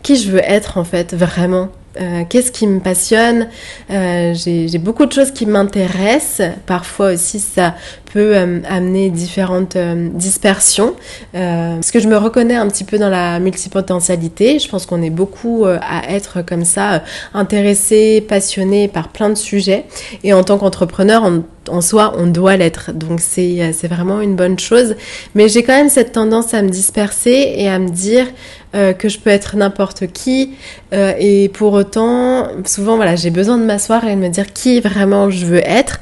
qui 0.02 0.16
je 0.16 0.32
veux 0.32 0.44
être 0.44 0.78
en 0.78 0.84
fait, 0.84 1.14
vraiment? 1.14 1.70
Euh, 2.00 2.24
qu'est-ce 2.28 2.52
qui 2.52 2.68
me 2.68 2.80
passionne? 2.80 3.48
Euh, 3.90 4.34
j'ai 4.34 4.78
beaucoup 4.78 5.06
de 5.06 5.14
choses 5.14 5.32
qui 5.32 5.46
m'intéressent. 5.46 6.50
Parfois 6.66 7.14
aussi, 7.14 7.40
ça 7.40 7.76
peut 8.12 8.36
euh, 8.36 8.60
amener 8.68 9.10
différentes 9.10 9.78
dispersions. 9.78 10.96
parce 11.34 11.92
que 11.92 12.00
je 12.00 12.08
me 12.08 12.18
reconnais 12.18 12.56
un 12.56 12.68
petit 12.68 12.84
peu 12.84 12.98
dans 12.98 13.10
la 13.10 13.40
multipotentialité. 13.40 14.60
Je 14.60 14.70
pense 14.70 14.86
qu'on 14.86 15.02
est 15.02 15.10
beaucoup 15.10 15.66
à 15.66 16.10
être 16.10 16.42
comme 16.42 16.66
ça, 16.66 17.04
intéressé, 17.34 18.22
passionné 18.28 18.88
par 18.88 19.10
plein 19.10 19.30
de 19.30 19.36
sujets. 19.36 19.86
Et 20.24 20.34
en 20.34 20.44
tant 20.44 20.58
qu'entrepreneur, 20.58 21.30
en 21.70 21.82
soi, 21.82 22.14
on 22.18 22.28
doit 22.28 22.58
l'être. 22.58 22.92
Donc 22.94 23.20
c'est 23.20 23.88
vraiment 23.88 24.22
une 24.22 24.36
bonne 24.36 24.60
chose. 24.60 24.96
Mais 25.34 25.50
j'ai 25.50 25.64
quand 25.64 25.76
même 25.76 25.90
cette 25.90 26.14
tendance 26.14 26.54
à 26.54 26.62
me 26.62 26.70
disperser 26.70 27.54
et 27.58 27.70
à 27.70 27.80
me 27.80 27.90
dire 27.90 28.28
que 28.74 29.08
je 29.08 29.20
peux 29.20 29.30
être 29.30 29.56
n'importe 29.56 30.08
qui. 30.08 30.52
Euh, 30.96 31.14
et 31.20 31.50
pour 31.50 31.74
autant, 31.74 32.48
souvent, 32.66 32.96
voilà, 32.96 33.16
j'ai 33.16 33.30
besoin 33.30 33.58
de 33.58 33.64
m'asseoir 33.64 34.08
et 34.08 34.16
de 34.16 34.22
me 34.22 34.30
dire 34.30 34.54
qui 34.54 34.80
vraiment 34.80 35.30
je 35.30 35.46
veux 35.46 35.68
être. 35.68 36.00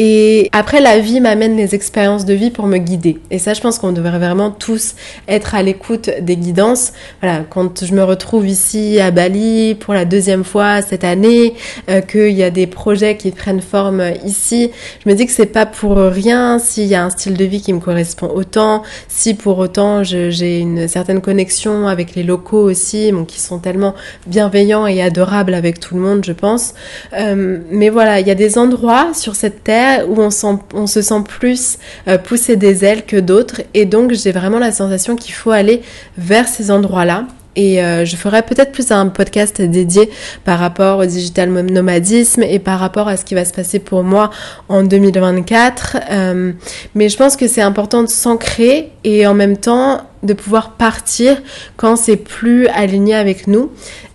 Et 0.00 0.48
après, 0.52 0.80
la 0.80 1.00
vie 1.00 1.20
m'amène 1.20 1.56
les 1.56 1.74
expériences 1.74 2.24
de 2.24 2.32
vie 2.32 2.52
pour 2.52 2.68
me 2.68 2.78
guider. 2.78 3.18
Et 3.32 3.40
ça, 3.40 3.52
je 3.52 3.60
pense 3.60 3.80
qu'on 3.80 3.90
devrait 3.90 4.20
vraiment 4.20 4.52
tous 4.52 4.94
être 5.26 5.56
à 5.56 5.62
l'écoute 5.64 6.08
des 6.20 6.36
guidances. 6.36 6.92
Voilà, 7.20 7.42
quand 7.50 7.84
je 7.84 7.92
me 7.92 8.04
retrouve 8.04 8.46
ici 8.46 9.00
à 9.00 9.10
Bali 9.10 9.74
pour 9.74 9.94
la 9.94 10.04
deuxième 10.04 10.44
fois 10.44 10.82
cette 10.82 11.02
année, 11.02 11.54
euh, 11.90 12.00
qu'il 12.00 12.30
y 12.30 12.44
a 12.44 12.50
des 12.50 12.68
projets 12.68 13.16
qui 13.16 13.32
prennent 13.32 13.60
forme 13.60 14.04
ici, 14.24 14.70
je 15.04 15.10
me 15.10 15.16
dis 15.16 15.26
que 15.26 15.32
c'est 15.32 15.46
pas 15.46 15.66
pour 15.66 15.96
rien 15.96 16.60
s'il 16.60 16.86
y 16.86 16.94
a 16.94 17.04
un 17.04 17.10
style 17.10 17.36
de 17.36 17.44
vie 17.44 17.60
qui 17.60 17.72
me 17.72 17.80
correspond 17.80 18.30
autant, 18.32 18.84
si 19.08 19.34
pour 19.34 19.58
autant 19.58 20.04
j'ai 20.04 20.60
une 20.60 20.86
certaine 20.86 21.20
connexion 21.20 21.88
avec 21.88 22.14
les 22.14 22.22
locaux 22.22 22.62
aussi, 22.62 23.10
qui 23.26 23.40
sont 23.40 23.58
tellement 23.58 23.96
bienveillants 24.28 24.86
et 24.86 25.02
adorables 25.02 25.54
avec 25.54 25.80
tout 25.80 25.94
le 25.94 26.00
monde, 26.00 26.24
je 26.24 26.32
pense. 26.32 26.74
Euh, 27.12 27.58
mais 27.70 27.88
voilà, 27.88 28.20
il 28.20 28.26
y 28.26 28.30
a 28.30 28.34
des 28.34 28.58
endroits 28.58 29.14
sur 29.14 29.34
cette 29.34 29.64
terre 29.64 30.08
où 30.08 30.20
on, 30.20 30.30
on 30.74 30.86
se 30.86 31.02
sent 31.02 31.22
plus 31.26 31.78
euh, 32.06 32.18
pousser 32.18 32.56
des 32.56 32.84
ailes 32.84 33.04
que 33.04 33.16
d'autres. 33.16 33.62
Et 33.74 33.84
donc, 33.84 34.12
j'ai 34.12 34.32
vraiment 34.32 34.58
la 34.58 34.72
sensation 34.72 35.16
qu'il 35.16 35.34
faut 35.34 35.50
aller 35.50 35.82
vers 36.16 36.48
ces 36.48 36.70
endroits-là. 36.70 37.26
Et 37.58 37.82
euh, 37.82 38.04
je 38.04 38.14
ferai 38.14 38.42
peut-être 38.42 38.70
plus 38.70 38.92
un 38.92 39.08
podcast 39.08 39.60
dédié 39.60 40.08
par 40.44 40.60
rapport 40.60 41.00
au 41.00 41.04
digital 41.04 41.50
nomadisme 41.50 42.44
et 42.44 42.60
par 42.60 42.78
rapport 42.78 43.08
à 43.08 43.16
ce 43.16 43.24
qui 43.24 43.34
va 43.34 43.44
se 43.44 43.52
passer 43.52 43.80
pour 43.80 44.04
moi 44.04 44.30
en 44.68 44.84
2024. 44.84 45.96
Euh, 46.08 46.52
mais 46.94 47.08
je 47.08 47.16
pense 47.16 47.34
que 47.36 47.48
c'est 47.48 47.60
important 47.60 48.04
de 48.04 48.08
s'ancrer 48.08 48.92
et 49.02 49.26
en 49.26 49.34
même 49.34 49.56
temps 49.56 50.02
de 50.22 50.34
pouvoir 50.34 50.74
partir 50.74 51.42
quand 51.76 51.96
c'est 51.96 52.16
plus 52.16 52.68
aligné 52.68 53.16
avec 53.16 53.48
nous. 53.48 53.70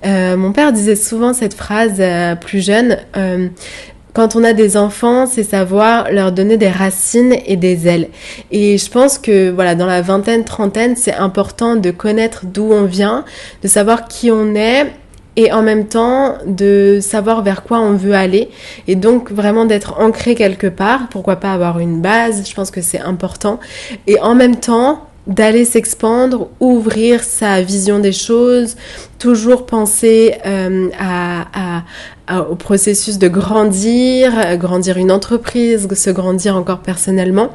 mon 0.05 0.51
père 0.53 0.71
disait 0.71 0.97
souvent 0.97 1.33
cette 1.33 1.53
phrase 1.53 2.01
plus 2.41 2.61
jeune 2.63 2.97
quand 4.13 4.35
on 4.35 4.43
a 4.43 4.53
des 4.53 4.77
enfants, 4.77 5.25
c'est 5.25 5.43
savoir 5.43 6.11
leur 6.11 6.31
donner 6.31 6.57
des 6.57 6.69
racines 6.69 7.35
et 7.45 7.57
des 7.57 7.87
ailes. 7.87 8.09
Et 8.51 8.77
je 8.77 8.89
pense 8.89 9.17
que 9.17 9.49
voilà, 9.49 9.75
dans 9.75 9.87
la 9.87 10.01
vingtaine, 10.01 10.43
trentaine, 10.43 10.95
c'est 10.95 11.13
important 11.13 11.75
de 11.75 11.91
connaître 11.91 12.45
d'où 12.45 12.71
on 12.71 12.85
vient, 12.85 13.25
de 13.63 13.67
savoir 13.67 14.07
qui 14.07 14.31
on 14.31 14.53
est 14.55 14.91
et 15.35 15.51
en 15.51 15.63
même 15.63 15.87
temps 15.87 16.37
de 16.45 16.99
savoir 17.01 17.41
vers 17.41 17.63
quoi 17.63 17.79
on 17.79 17.93
veut 17.93 18.13
aller 18.13 18.49
et 18.87 18.95
donc 18.95 19.31
vraiment 19.31 19.65
d'être 19.65 19.99
ancré 19.99 20.35
quelque 20.35 20.67
part, 20.67 21.07
pourquoi 21.09 21.37
pas 21.37 21.53
avoir 21.53 21.79
une 21.79 22.01
base, 22.01 22.47
je 22.47 22.53
pense 22.53 22.69
que 22.69 22.81
c'est 22.81 22.99
important 22.99 23.59
et 24.05 24.19
en 24.19 24.35
même 24.35 24.57
temps 24.57 25.07
d'aller 25.27 25.65
s'expandre, 25.65 26.49
ouvrir 26.59 27.23
sa 27.23 27.61
vision 27.61 27.99
des 27.99 28.11
choses, 28.11 28.75
toujours 29.19 29.65
penser 29.65 30.35
euh, 30.45 30.89
à, 30.99 31.83
au 32.49 32.55
processus 32.55 33.17
de 33.17 33.27
grandir, 33.27 34.57
grandir 34.57 34.97
une 34.97 35.11
entreprise, 35.11 35.87
se 35.93 36.09
grandir 36.09 36.55
encore 36.55 36.79
personnellement 36.79 37.49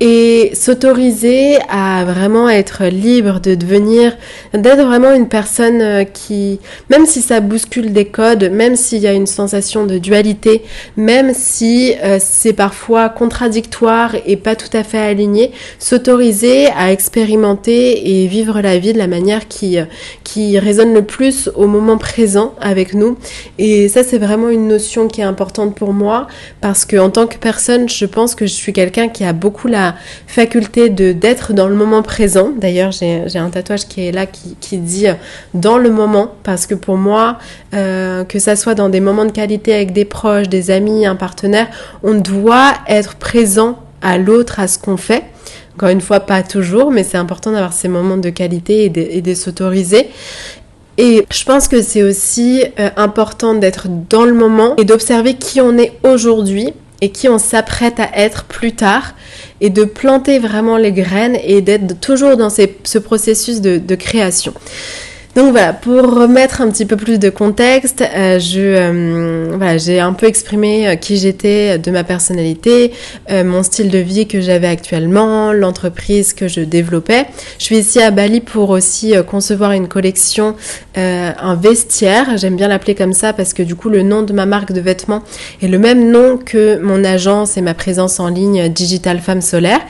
et 0.00 0.50
s'autoriser 0.54 1.58
à 1.68 2.04
vraiment 2.04 2.48
être 2.48 2.84
libre 2.86 3.40
de 3.40 3.54
devenir, 3.54 4.16
d'être 4.52 4.84
vraiment 4.84 5.12
une 5.12 5.28
personne 5.28 5.80
euh, 5.80 6.04
qui, 6.04 6.58
même 6.90 7.06
si 7.06 7.22
ça 7.22 7.40
bouscule 7.40 7.92
des 7.92 8.06
codes, 8.06 8.50
même 8.50 8.74
s'il 8.74 8.98
y 8.98 9.06
a 9.06 9.12
une 9.12 9.26
sensation 9.26 9.86
de 9.86 9.98
dualité, 9.98 10.62
même 10.96 11.32
si 11.32 11.94
euh, 12.02 12.18
c'est 12.20 12.52
parfois 12.52 13.08
contradictoire 13.08 14.16
et 14.26 14.36
pas 14.36 14.56
tout 14.56 14.74
à 14.76 14.82
fait 14.82 14.98
aligné, 14.98 15.52
s'autoriser 15.78 16.66
à 16.76 16.90
expérimenter 16.90 18.22
et 18.22 18.26
vivre 18.26 18.60
la 18.60 18.78
vie 18.78 18.92
de 18.92 18.98
la 18.98 19.06
manière 19.06 19.46
qui, 19.46 19.78
euh, 19.78 19.84
qui 20.24 20.58
résonne 20.58 20.92
le 20.92 21.02
plus 21.02 21.50
au 21.54 21.68
moment 21.68 21.98
présent 21.98 22.54
avec 22.60 22.94
nous. 22.94 23.16
Et 23.58 23.88
ça, 23.88 24.02
c'est 24.02 24.18
vraiment 24.18 24.48
une 24.48 24.66
notion 24.66 25.06
qui 25.06 25.20
est 25.20 25.24
importante 25.24 25.76
pour 25.76 25.92
moi 25.92 26.26
parce 26.60 26.84
que 26.84 26.96
en 26.96 27.10
tant 27.10 27.28
que 27.28 27.36
personne, 27.36 27.88
je 27.88 28.06
pense 28.06 28.34
que 28.34 28.46
je 28.46 28.52
suis 28.52 28.72
quelqu'un 28.72 29.08
qui 29.08 29.24
a 29.24 29.32
beaucoup 29.32 29.68
la 29.68 29.83
faculté 30.26 30.88
de 30.88 31.12
d'être 31.12 31.52
dans 31.52 31.68
le 31.68 31.74
moment 31.74 32.02
présent. 32.02 32.50
D'ailleurs, 32.56 32.92
j'ai 32.92 33.38
un 33.38 33.50
tatouage 33.50 33.86
qui 33.86 34.06
est 34.06 34.12
là 34.12 34.26
qui, 34.26 34.56
qui, 34.60 34.78
dit 34.78 35.08
euh, 35.08 35.14
dans 35.54 35.78
le 35.78 35.90
moment, 35.90 36.34
parce 36.42 36.66
que 36.66 36.74
pour 36.74 36.96
moi, 36.96 37.38
euh, 37.74 38.24
que 38.24 38.38
ça 38.38 38.56
soit 38.56 38.74
dans 38.74 38.88
des 38.88 39.00
moments 39.00 39.24
de 39.24 39.32
qualité 39.32 39.74
avec 39.74 39.92
des 39.92 40.04
proches, 40.04 40.48
des 40.48 40.70
amis, 40.70 41.06
un 41.06 41.16
partenaire, 41.16 41.68
on 42.02 42.14
doit 42.14 42.72
être 42.88 43.16
présent 43.16 43.78
à 44.02 44.18
l'autre, 44.18 44.60
à 44.60 44.68
ce 44.68 44.78
qu'on 44.78 44.96
fait. 44.96 45.24
Encore 45.76 45.88
une 45.88 46.00
fois, 46.00 46.20
pas 46.20 46.42
toujours, 46.42 46.92
mais 46.92 47.02
c'est 47.02 47.16
important 47.16 47.50
d'avoir 47.50 47.72
ces 47.72 47.88
moments 47.88 48.16
de 48.16 48.30
qualité 48.30 48.84
et 48.84 49.20
de, 49.22 49.34
s'autoriser. 49.34 50.08
Et 50.98 51.26
je 51.32 51.44
pense 51.44 51.66
que 51.66 51.82
c'est 51.82 52.04
aussi 52.04 52.62
euh, 52.78 52.90
important 52.96 53.54
d'être 53.54 53.88
dans 54.08 54.24
le 54.24 54.34
moment 54.34 54.76
et 54.76 54.84
d'observer 54.84 55.34
qui 55.34 55.60
on 55.60 55.76
est 55.76 55.92
aujourd'hui 56.04 56.72
et 57.04 57.10
qui 57.10 57.28
on 57.28 57.36
s'apprête 57.36 58.00
à 58.00 58.08
être 58.16 58.44
plus 58.44 58.72
tard 58.72 59.12
et 59.60 59.68
de 59.68 59.84
planter 59.84 60.38
vraiment 60.38 60.78
les 60.78 60.90
graines 60.90 61.36
et 61.44 61.60
d'être 61.60 62.00
toujours 62.00 62.38
dans 62.38 62.48
ce 62.48 62.98
processus 62.98 63.60
de 63.60 63.94
création. 63.94 64.54
Donc 65.34 65.50
voilà, 65.50 65.72
pour 65.72 66.00
remettre 66.00 66.60
un 66.60 66.70
petit 66.70 66.86
peu 66.86 66.96
plus 66.96 67.18
de 67.18 67.28
contexte, 67.28 68.02
euh, 68.02 68.38
je 68.38 68.60
euh, 68.60 69.78
j'ai 69.78 69.98
un 69.98 70.12
peu 70.12 70.26
exprimé 70.26 70.86
euh, 70.86 70.94
qui 70.94 71.16
j'étais, 71.16 71.76
de 71.76 71.90
ma 71.90 72.04
personnalité, 72.04 72.92
mon 73.28 73.64
style 73.64 73.90
de 73.90 73.98
vie 73.98 74.28
que 74.28 74.40
j'avais 74.40 74.68
actuellement, 74.68 75.52
l'entreprise 75.52 76.34
que 76.34 76.46
je 76.46 76.60
développais. 76.60 77.26
Je 77.58 77.64
suis 77.64 77.78
ici 77.78 78.00
à 78.00 78.12
Bali 78.12 78.40
pour 78.40 78.70
aussi 78.70 79.14
concevoir 79.28 79.72
une 79.72 79.88
collection, 79.88 80.54
un 80.94 81.54
vestiaire. 81.56 82.36
J'aime 82.36 82.56
bien 82.56 82.68
l'appeler 82.68 82.94
comme 82.94 83.12
ça 83.12 83.32
parce 83.32 83.54
que 83.54 83.62
du 83.62 83.74
coup 83.74 83.88
le 83.88 84.02
nom 84.02 84.22
de 84.22 84.32
ma 84.32 84.46
marque 84.46 84.72
de 84.72 84.80
vêtements 84.80 85.22
est 85.62 85.68
le 85.68 85.78
même 85.78 86.10
nom 86.10 86.38
que 86.38 86.78
mon 86.78 87.02
agence 87.04 87.56
et 87.56 87.60
ma 87.60 87.74
présence 87.74 88.20
en 88.20 88.28
ligne 88.28 88.68
Digital 88.68 89.18
Femme 89.18 89.40
Solaire. 89.40 89.80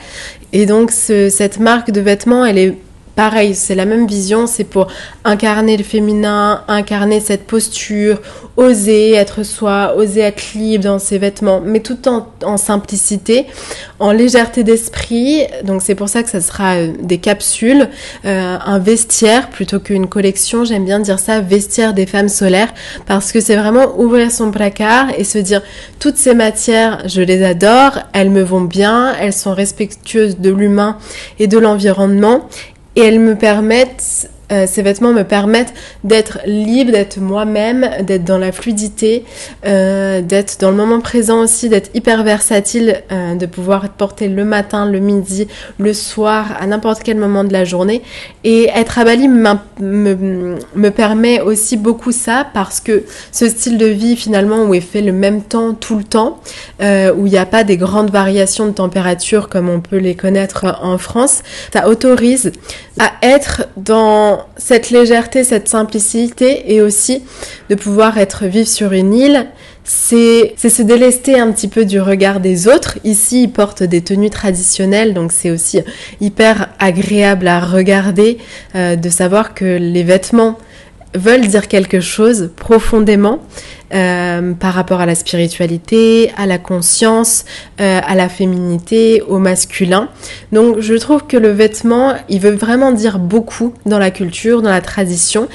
Et 0.53 0.65
donc 0.65 0.91
cette 0.91 1.59
marque 1.59 1.91
de 1.91 2.01
vêtements, 2.01 2.45
elle 2.45 2.57
est 2.57 2.75
Pareil, 3.15 3.55
c'est 3.55 3.75
la 3.75 3.85
même 3.85 4.07
vision, 4.07 4.45
c'est 4.45 4.65
pour 4.65 4.87
incarner 5.23 5.77
le 5.77 5.85
féminin, 5.85 6.63
incarner 6.67 7.21
cette 7.21 7.47
posture, 7.47 8.19
oser 8.57 9.13
être 9.13 9.43
soi, 9.43 9.95
oser 9.95 10.19
être 10.19 10.53
libre 10.53 10.83
dans 10.83 10.99
ses 10.99 11.17
vêtements, 11.17 11.61
mais 11.63 11.79
tout 11.79 11.97
en, 12.09 12.57
simplicité, 12.57 13.45
en 13.99 14.11
légèreté 14.11 14.65
d'esprit. 14.65 15.43
Donc 15.63 15.81
c'est 15.81 15.95
pour 15.95 16.09
ça 16.09 16.23
que 16.23 16.29
ça 16.29 16.41
sera 16.41 16.75
euh, 16.75 16.91
des 17.01 17.17
capsules, 17.17 17.87
euh, 18.25 18.57
un 18.63 18.79
vestiaire 18.79 19.49
plutôt 19.49 19.79
qu'une 19.79 20.07
collection. 20.07 20.65
J'aime 20.65 20.83
bien 20.83 20.99
dire 20.99 21.19
ça, 21.19 21.39
vestiaire 21.39 21.93
des 21.93 22.05
femmes 22.05 22.29
solaires, 22.29 22.73
parce 23.05 23.31
que 23.31 23.39
c'est 23.39 23.55
vraiment 23.55 23.97
ouvrir 23.97 24.29
son 24.29 24.51
placard 24.51 25.07
et 25.17 25.23
se 25.23 25.37
dire 25.37 25.61
toutes 25.99 26.17
ces 26.17 26.33
matières, 26.33 27.07
je 27.07 27.21
les 27.21 27.45
adore, 27.45 27.99
elles 28.11 28.29
me 28.29 28.43
vont 28.43 28.61
bien, 28.61 29.15
elles 29.21 29.33
sont 29.33 29.53
respectueuses 29.53 30.37
de 30.37 30.49
l'humain 30.49 30.97
et 31.39 31.47
de 31.47 31.57
l'environnement 31.57 32.49
et 32.95 33.01
elles 33.01 33.19
me 33.19 33.35
permettent 33.35 34.29
euh, 34.51 34.65
ces 34.67 34.81
vêtements 34.81 35.11
me 35.11 35.23
permettent 35.23 35.73
d'être 36.03 36.39
libre, 36.45 36.91
d'être 36.91 37.19
moi-même, 37.19 37.89
d'être 38.03 38.23
dans 38.23 38.37
la 38.37 38.51
fluidité, 38.51 39.25
euh, 39.65 40.21
d'être 40.21 40.59
dans 40.59 40.69
le 40.69 40.77
moment 40.77 41.01
présent 41.01 41.41
aussi, 41.41 41.67
d'être 41.67 41.89
hyper 41.95 42.23
versatile, 42.23 43.01
euh, 43.11 43.35
de 43.35 43.45
pouvoir 43.47 43.85
être 43.85 43.93
porté 43.93 44.27
le 44.27 44.45
matin, 44.45 44.85
le 44.85 44.99
midi, 44.99 45.47
le 45.79 45.93
soir, 45.93 46.55
à 46.59 46.67
n'importe 46.67 47.01
quel 47.03 47.17
moment 47.17 47.43
de 47.43 47.53
la 47.53 47.65
journée. 47.65 48.03
Et 48.43 48.69
être 48.73 48.99
à 48.99 49.03
Bali 49.03 49.27
me, 49.27 49.55
me 49.79 50.89
permet 50.89 51.41
aussi 51.41 51.75
beaucoup 51.77 52.11
ça 52.11 52.45
parce 52.53 52.79
que 52.79 53.03
ce 53.31 53.49
style 53.49 53.77
de 53.77 53.87
vie 53.87 54.15
finalement 54.15 54.63
où 54.63 54.73
est 54.73 54.81
fait 54.81 55.01
le 55.01 55.11
même 55.11 55.41
temps 55.41 55.73
tout 55.73 55.97
le 55.97 56.03
temps, 56.03 56.39
où 56.81 57.25
il 57.25 57.31
n'y 57.31 57.37
a 57.37 57.45
pas 57.45 57.63
des 57.63 57.77
grandes 57.77 58.11
variations 58.11 58.67
de 58.67 58.71
température 58.71 59.49
comme 59.49 59.69
on 59.69 59.79
peut 59.79 59.97
les 59.97 60.15
connaître 60.15 60.77
en 60.81 60.97
France, 60.97 61.41
ça 61.73 61.87
autorise 61.87 62.51
à 62.99 63.11
être 63.21 63.67
dans 63.77 64.34
cette 64.57 64.89
légèreté, 64.89 65.43
cette 65.43 65.67
simplicité 65.67 66.73
et 66.73 66.81
aussi 66.81 67.23
de 67.69 67.75
pouvoir 67.75 68.17
être 68.17 68.45
vivre 68.45 68.67
sur 68.67 68.93
une 68.93 69.13
île, 69.13 69.47
c'est 69.83 70.55
se 70.57 70.81
délester 70.81 71.39
un 71.39 71.51
petit 71.51 71.67
peu 71.67 71.85
du 71.85 72.01
regard 72.01 72.39
des 72.39 72.67
autres. 72.67 72.97
Ici, 73.03 73.43
ils 73.43 73.51
portent 73.51 73.83
des 73.83 74.01
tenues 74.01 74.31
traditionnelles, 74.31 75.13
donc 75.13 75.31
c'est 75.31 75.51
aussi 75.51 75.81
hyper 76.19 76.69
agréable 76.79 77.47
à 77.47 77.59
regarder, 77.59 78.39
euh, 78.75 78.95
de 78.95 79.09
savoir 79.09 79.53
que 79.53 79.77
les 79.77 80.03
vêtements 80.03 80.57
veulent 81.15 81.47
dire 81.47 81.67
quelque 81.67 81.99
chose 82.01 82.51
profondément 82.55 83.39
euh, 83.93 84.53
par 84.53 84.73
rapport 84.73 84.99
à 84.99 85.05
la 85.05 85.13
spiritualité, 85.13 86.31
à 86.37 86.47
la 86.47 86.57
conscience, 86.57 87.45
euh, 87.79 88.01
à 88.03 88.15
la 88.15 88.29
féminité, 88.29 89.21
au 89.21 89.37
masculin. 89.37 90.09
Donc 90.51 90.79
je 90.79 90.95
trouve 90.95 91.27
que 91.27 91.37
le 91.37 91.49
vêtement, 91.49 92.15
il 92.27 92.39
veut 92.39 92.55
vraiment 92.55 92.91
dire 92.91 93.19
beaucoup 93.19 93.73
dans 93.85 93.99
la 93.99 94.09
culture, 94.09 94.63
dans 94.63 94.71
la 94.71 94.81
tradition. 94.81 95.47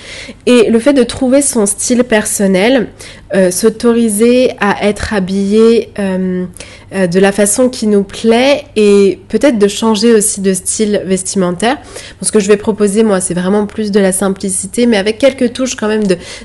Et 0.46 0.70
le 0.70 0.78
fait 0.78 0.92
de 0.92 1.02
trouver 1.02 1.42
son 1.42 1.66
style 1.66 2.04
personnel, 2.04 2.88
euh, 3.34 3.50
s'autoriser 3.50 4.52
à 4.60 4.86
être 4.86 5.14
habillé 5.14 5.90
de 5.96 7.20
la 7.20 7.30
façon 7.30 7.68
qui 7.68 7.86
nous 7.86 8.02
plaît 8.02 8.64
et 8.74 9.20
peut-être 9.28 9.60
de 9.60 9.68
changer 9.68 10.12
aussi 10.12 10.40
de 10.40 10.52
style 10.52 11.02
vestimentaire. 11.04 11.78
Ce 12.20 12.32
que 12.32 12.40
je 12.40 12.48
vais 12.48 12.56
proposer, 12.56 13.02
moi, 13.02 13.20
c'est 13.20 13.34
vraiment 13.34 13.66
plus 13.66 13.90
de 13.90 14.00
la 14.00 14.12
simplicité, 14.12 14.86
mais 14.86 14.96
avec 14.96 15.18
quelques 15.18 15.52
touches 15.52 15.76
quand 15.76 15.88
même 15.88 16.02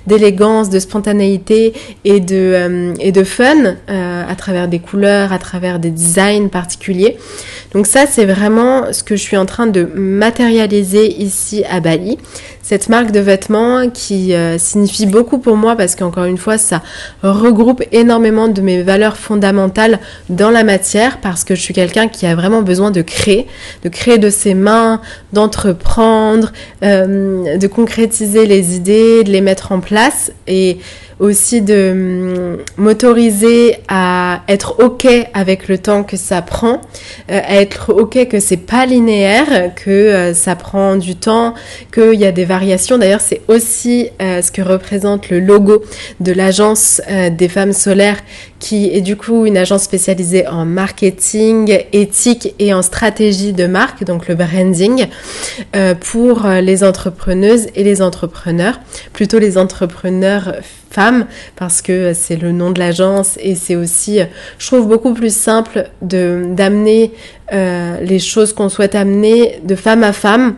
d'élégance, 0.08 0.70
de 0.70 0.80
spontanéité 0.80 1.74
et 2.04 2.20
de, 2.20 2.36
euh, 2.36 2.94
et 3.00 3.12
de 3.12 3.24
fun 3.24 3.76
euh, 3.90 4.24
à 4.28 4.36
travers 4.36 4.68
des 4.68 4.80
couleurs, 4.80 5.34
à 5.34 5.40
travers 5.40 5.80
des 5.80 5.90
designs 5.90 6.48
particuliers. 6.48 7.18
Donc 7.74 7.88
ça, 7.88 8.06
c'est 8.08 8.26
vraiment 8.26 8.94
ce 8.94 9.04
que 9.04 9.16
je 9.16 9.22
suis 9.22 9.38
en 9.38 9.46
train 9.46 9.68
de 9.68 9.90
matérialiser 9.96 11.12
ici 11.22 11.64
à 11.70 11.80
Bali. 11.80 12.18
Cette 12.68 12.90
marque 12.90 13.12
de 13.12 13.20
vêtements 13.20 13.92
qui 13.92 14.34
euh, 14.34 14.58
signifie 14.58 15.06
beaucoup 15.06 15.38
pour 15.38 15.56
moi 15.56 15.76
parce 15.76 15.96
qu'encore 15.96 16.24
une 16.24 16.40
fois, 16.40 16.58
ça 16.58 16.82
regroupe 17.22 17.84
énormément 17.92 18.48
de 18.48 18.60
mes 18.60 18.82
valeurs 18.82 19.18
fondamentales 19.18 20.00
dans 20.30 20.50
la 20.50 20.64
matière 20.64 21.22
parce 21.22 21.44
que 21.44 21.54
je 21.54 21.62
suis 21.62 21.76
quelqu'un 21.76 22.08
qui 22.08 22.26
a 22.26 22.34
vraiment 22.34 22.64
besoin 22.64 22.90
de 22.90 23.04
créer, 23.04 23.46
de 23.84 23.90
créer 23.90 24.18
de 24.18 24.32
ses 24.32 24.56
mains, 24.56 25.00
d'entreprendre, 25.32 26.54
de 26.82 27.68
concrétiser 27.68 28.48
les 28.48 28.76
idées, 28.76 29.24
de 29.24 29.30
les 29.30 29.42
mettre 29.42 29.72
en 29.72 29.80
place. 29.80 30.32
Et 30.48 30.80
aussi 31.20 31.62
de 31.62 31.92
hum, 31.92 32.58
m'autoriser 32.78 33.78
à 33.88 34.42
être 34.48 34.80
ok 34.80 35.08
avec 35.34 35.68
le 35.68 35.78
temps 35.78 36.04
que 36.04 36.18
ça 36.18 36.42
prend, 36.42 36.82
euh, 37.32 37.40
à 37.44 37.62
être 37.62 37.94
ok 37.94 38.28
que 38.28 38.40
c'est 38.40 38.58
pas 38.58 38.86
linéaire, 38.86 39.74
que 39.76 39.90
euh, 39.90 40.34
ça 40.34 40.56
prend 40.56 40.98
du 40.98 41.16
temps, 41.16 41.54
qu'il 41.94 42.16
y 42.16 42.26
a 42.26 42.32
des 42.32 42.46
variations. 42.46 42.98
D'ailleurs, 42.98 43.22
c'est 43.22 43.42
aussi 43.48 44.10
euh, 44.22 44.42
ce 44.42 44.52
que 44.52 44.62
représente 44.62 45.30
le 45.30 45.40
logo 45.40 45.84
de 46.20 46.32
l'agence 46.34 47.02
des 47.32 47.48
femmes 47.48 47.74
solaires, 47.74 48.20
qui 48.60 48.90
est 48.94 49.02
du 49.02 49.16
coup 49.16 49.46
une 49.46 49.58
agence 49.58 49.84
spécialisée 49.84 50.48
en 50.48 50.66
marketing, 50.66 51.80
éthique 51.94 52.54
et 52.60 52.74
en 52.74 52.82
stratégie 52.82 53.54
de 53.54 53.68
marque, 53.68 54.04
donc 54.04 54.28
le 54.28 54.36
branding, 54.36 55.08
pour 56.00 56.48
les 56.48 56.84
entrepreneuses 56.84 57.68
et 57.76 57.84
les 57.84 58.02
entrepreneurs, 58.02 58.80
plutôt 59.14 59.40
les 59.40 59.58
entrepreneurs 59.58 60.56
parce 61.56 61.82
que 61.82 62.14
c'est 62.14 62.36
le 62.36 62.52
nom 62.52 62.72
de 62.72 62.80
l'agence 62.80 63.38
et 63.42 63.56
c'est 63.56 63.76
aussi, 63.76 64.20
je 64.58 64.68
trouve, 64.68 64.88
beaucoup 64.88 65.14
plus 65.14 65.36
simple 65.36 65.90
de 66.02 66.46
d'amener 66.50 67.12
euh, 67.54 68.00
les 68.02 68.20
choses 68.20 68.54
qu'on 68.54 68.70
souhaite 68.70 68.96
amener 68.96 69.60
de 69.64 69.76
femme 69.76 70.04
à 70.04 70.14
femme 70.14 70.56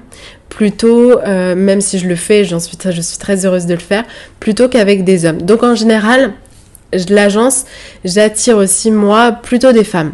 plutôt, 0.50 1.20
euh, 1.20 1.56
même 1.56 1.82
si 1.82 2.00
je 2.00 2.08
le 2.08 2.16
fais, 2.16 2.46
j'en 2.46 2.60
je 2.60 3.02
suis 3.02 3.18
très 3.18 3.46
heureuse 3.46 3.66
de 3.66 3.74
le 3.74 3.80
faire, 3.80 4.06
plutôt 4.40 4.70
qu'avec 4.70 5.04
des 5.04 5.26
hommes. 5.26 5.42
Donc 5.42 5.64
en 5.64 5.76
général, 5.76 6.34
l'agence, 7.10 7.66
j'attire 8.06 8.58
aussi 8.58 8.92
moi 8.92 9.32
plutôt 9.32 9.72
des 9.72 9.84
femmes. 9.84 10.14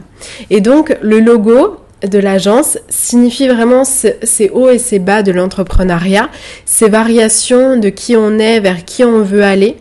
Et 0.50 0.62
donc 0.62 0.98
le 1.02 1.20
logo, 1.20 1.78
de 2.08 2.20
l'agence 2.20 2.78
signifie 2.90 3.48
vraiment 3.48 3.84
ces 3.86 4.50
hauts 4.54 4.70
et 4.70 4.80
ces 4.80 5.00
bas 5.00 5.24
de 5.24 5.32
l'entrepreneuriat, 5.32 6.30
ces 6.66 6.90
variations 6.90 7.78
de 7.78 7.90
qui 7.90 8.16
on 8.16 8.40
est 8.40 8.60
vers 8.60 8.86
qui 8.86 9.04
on 9.04 9.22
veut 9.22 9.44
aller. 9.44 9.78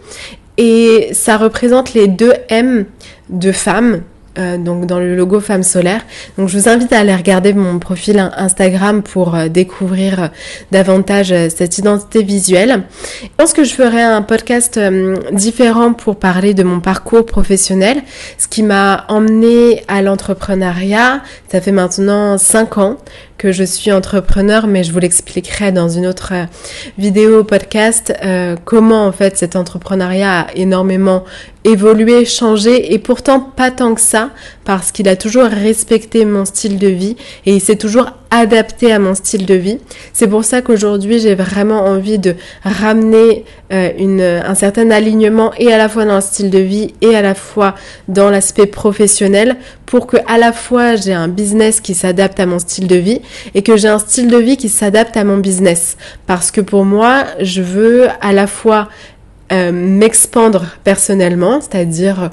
Et 0.58 1.08
ça 1.12 1.36
représente 1.36 1.94
les 1.94 2.08
deux 2.08 2.34
M 2.48 2.84
de 3.30 3.52
femmes 3.52 4.02
euh, 4.38 4.56
donc 4.56 4.86
dans 4.86 4.98
le 4.98 5.14
logo 5.14 5.40
Femme 5.40 5.62
Solaire. 5.62 6.00
Donc 6.38 6.48
je 6.48 6.58
vous 6.58 6.66
invite 6.66 6.90
à 6.94 7.00
aller 7.00 7.14
regarder 7.14 7.52
mon 7.52 7.78
profil 7.78 8.30
Instagram 8.34 9.02
pour 9.02 9.34
euh, 9.34 9.48
découvrir 9.48 10.22
euh, 10.22 10.28
davantage 10.70 11.34
cette 11.50 11.76
identité 11.76 12.22
visuelle. 12.22 12.84
Je 13.22 13.28
pense 13.36 13.52
que 13.52 13.62
je 13.64 13.74
ferai 13.74 14.00
un 14.00 14.22
podcast 14.22 14.80
différent 15.32 15.92
pour 15.92 16.16
parler 16.16 16.54
de 16.54 16.62
mon 16.62 16.80
parcours 16.80 17.26
professionnel, 17.26 18.02
ce 18.38 18.48
qui 18.48 18.62
m'a 18.62 19.04
emmené 19.08 19.84
à 19.86 20.00
l'entrepreneuriat. 20.00 21.20
Ça 21.50 21.60
fait 21.60 21.72
maintenant 21.72 22.38
5 22.38 22.78
ans 22.78 22.96
que 23.38 23.52
je 23.52 23.64
suis 23.64 23.92
entrepreneur, 23.92 24.66
mais 24.66 24.84
je 24.84 24.92
vous 24.92 24.98
l'expliquerai 24.98 25.72
dans 25.72 25.88
une 25.88 26.06
autre 26.06 26.32
euh, 26.32 26.44
vidéo 26.98 27.44
podcast 27.44 28.12
euh, 28.24 28.56
comment 28.64 29.06
en 29.06 29.12
fait 29.12 29.36
cet 29.36 29.56
entrepreneuriat 29.56 30.40
a 30.40 30.54
énormément 30.54 31.24
évolué, 31.64 32.24
changé 32.24 32.92
et 32.92 32.98
pourtant 32.98 33.40
pas 33.40 33.70
tant 33.70 33.94
que 33.94 34.00
ça 34.00 34.30
parce 34.64 34.92
qu'il 34.92 35.08
a 35.08 35.16
toujours 35.16 35.44
respecté 35.44 36.24
mon 36.24 36.44
style 36.44 36.78
de 36.78 36.88
vie 36.88 37.16
et 37.46 37.54
il 37.54 37.60
s'est 37.60 37.76
toujours 37.76 38.12
adapté 38.32 38.90
à 38.92 38.98
mon 38.98 39.14
style 39.14 39.46
de 39.46 39.54
vie. 39.54 39.78
C'est 40.12 40.26
pour 40.26 40.42
ça 40.42 40.62
qu'aujourd'hui 40.62 41.20
j'ai 41.20 41.34
vraiment 41.34 41.84
envie 41.84 42.18
de 42.18 42.34
ramener 42.64 43.44
euh, 43.72 44.40
un 44.44 44.54
certain 44.54 44.90
alignement 44.90 45.52
et 45.58 45.72
à 45.72 45.78
la 45.78 45.88
fois 45.88 46.06
dans 46.06 46.16
le 46.16 46.20
style 46.22 46.50
de 46.50 46.58
vie 46.58 46.94
et 47.02 47.14
à 47.14 47.22
la 47.22 47.34
fois 47.34 47.74
dans 48.08 48.30
l'aspect 48.30 48.66
professionnel 48.66 49.56
pour 49.84 50.06
que 50.06 50.16
à 50.26 50.38
la 50.38 50.52
fois 50.52 50.96
j'ai 50.96 51.12
un 51.12 51.28
business 51.28 51.80
qui 51.80 51.94
s'adapte 51.94 52.40
à 52.40 52.46
mon 52.46 52.58
style 52.58 52.86
de 52.86 52.96
vie 52.96 53.20
et 53.54 53.62
que 53.62 53.76
j'ai 53.76 53.88
un 53.88 53.98
style 53.98 54.28
de 54.28 54.38
vie 54.38 54.56
qui 54.56 54.70
s'adapte 54.70 55.16
à 55.18 55.24
mon 55.24 55.36
business. 55.36 55.98
Parce 56.26 56.50
que 56.50 56.62
pour 56.62 56.86
moi, 56.86 57.24
je 57.40 57.60
veux 57.60 58.08
à 58.22 58.32
la 58.32 58.46
fois 58.46 58.88
euh, 59.52 59.70
m'expandre 59.72 60.66
personnellement, 60.84 61.60
c'est-à-dire 61.60 62.30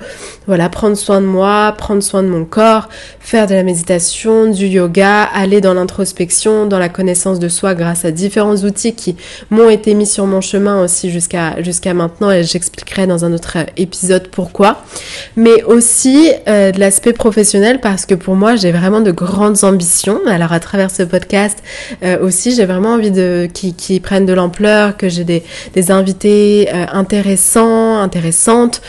voilà 0.47 0.69
prendre 0.69 0.95
soin 0.95 1.21
de 1.21 1.25
moi, 1.25 1.73
prendre 1.77 2.01
soin 2.01 2.23
de 2.23 2.27
mon 2.27 2.45
corps, 2.45 2.89
faire 3.19 3.45
de 3.45 3.53
la 3.53 3.62
méditation, 3.62 4.49
du 4.49 4.65
yoga, 4.65 5.23
aller 5.23 5.62
dans 5.62 5.75
l'introspection, 5.75 6.65
dans 6.65 6.79
la 6.79 6.89
connaissance 6.89 7.38
de 7.38 7.47
soi 7.47 7.75
grâce 7.75 8.05
à 8.05 8.12
différents 8.12 8.55
outils 8.55 8.95
qui 8.95 9.15
m'ont 9.51 9.69
été 9.69 9.93
mis 9.93 10.08
sur 10.08 10.25
mon 10.25 10.41
chemin 10.41 10.84
aussi 10.84 11.12
jusqu'à 11.12 11.93
maintenant 11.93 12.32
et 12.32 12.43
j'expliquerai 12.43 13.05
dans 13.05 13.25
un 13.25 13.34
autre 13.34 13.58
épisode 13.77 14.29
pourquoi. 14.29 14.84
Mais 15.36 15.62
aussi 15.63 16.32
euh, 16.47 16.71
de 16.71 16.79
l'aspect 16.79 17.13
professionnel 17.13 17.79
parce 17.79 18.05
que 18.05 18.15
pour 18.15 18.36
moi 18.36 18.55
j'ai 18.55 18.71
vraiment 18.71 19.01
de 19.01 19.12
grandes 19.12 19.63
ambitions. 19.63 20.19
Alors 20.25 20.53
à 20.53 20.60
travers 20.60 20.89
ce 20.89 21.03
podcast 21.03 21.60
euh, 22.03 22.19
aussi 22.19 22.55
j'ai 22.55 22.65
vraiment 22.65 22.93
envie 22.93 23.12
de 23.12 23.47
qui, 23.53 23.99
prennent 23.99 24.25
de 24.25 24.34
l'ampleur, 24.34 24.97
que 24.97 25.10
j'ai 25.10 25.23
des, 25.23 25.43
des 25.73 25.91
invités 25.91 26.69
euh, 26.73 26.86
intéressant, 27.10 28.00
intéressante. 28.02 28.82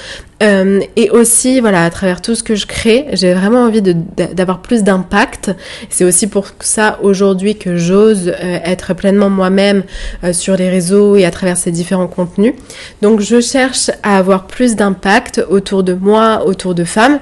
Euh, 0.42 0.80
et 0.96 1.09
aussi, 1.09 1.61
voilà, 1.61 1.85
à 1.85 1.90
travers 1.90 2.20
tout 2.20 2.35
ce 2.35 2.42
que 2.42 2.54
je 2.54 2.66
crée, 2.66 3.06
j'ai 3.14 3.33
vraiment 3.33 3.61
envie 3.64 3.80
d'avoir 3.80 4.61
plus 4.61 4.83
d'impact. 4.83 5.52
C'est 5.88 6.04
aussi 6.04 6.26
pour 6.26 6.48
ça 6.61 6.98
aujourd'hui 7.02 7.56
que 7.56 7.78
j'ose 7.78 8.28
euh, 8.28 8.59
être 8.62 8.92
pleinement 8.92 9.30
moi-même 9.30 9.85
euh, 10.22 10.35
sur 10.35 10.54
les 10.56 10.68
réseaux 10.68 11.16
et 11.16 11.24
à 11.24 11.30
travers 11.30 11.56
ces 11.56 11.70
différents 11.70 12.09
contenus. 12.09 12.52
Donc, 13.00 13.20
je 13.20 13.40
cherche 13.40 13.90
à 14.02 14.18
avoir 14.18 14.46
plus 14.46 14.76
d'impact 14.76 15.42
autour 15.48 15.83
de 15.83 15.94
moi, 15.94 16.42
autour 16.44 16.74
de 16.74 16.85
femmes. 16.85 17.20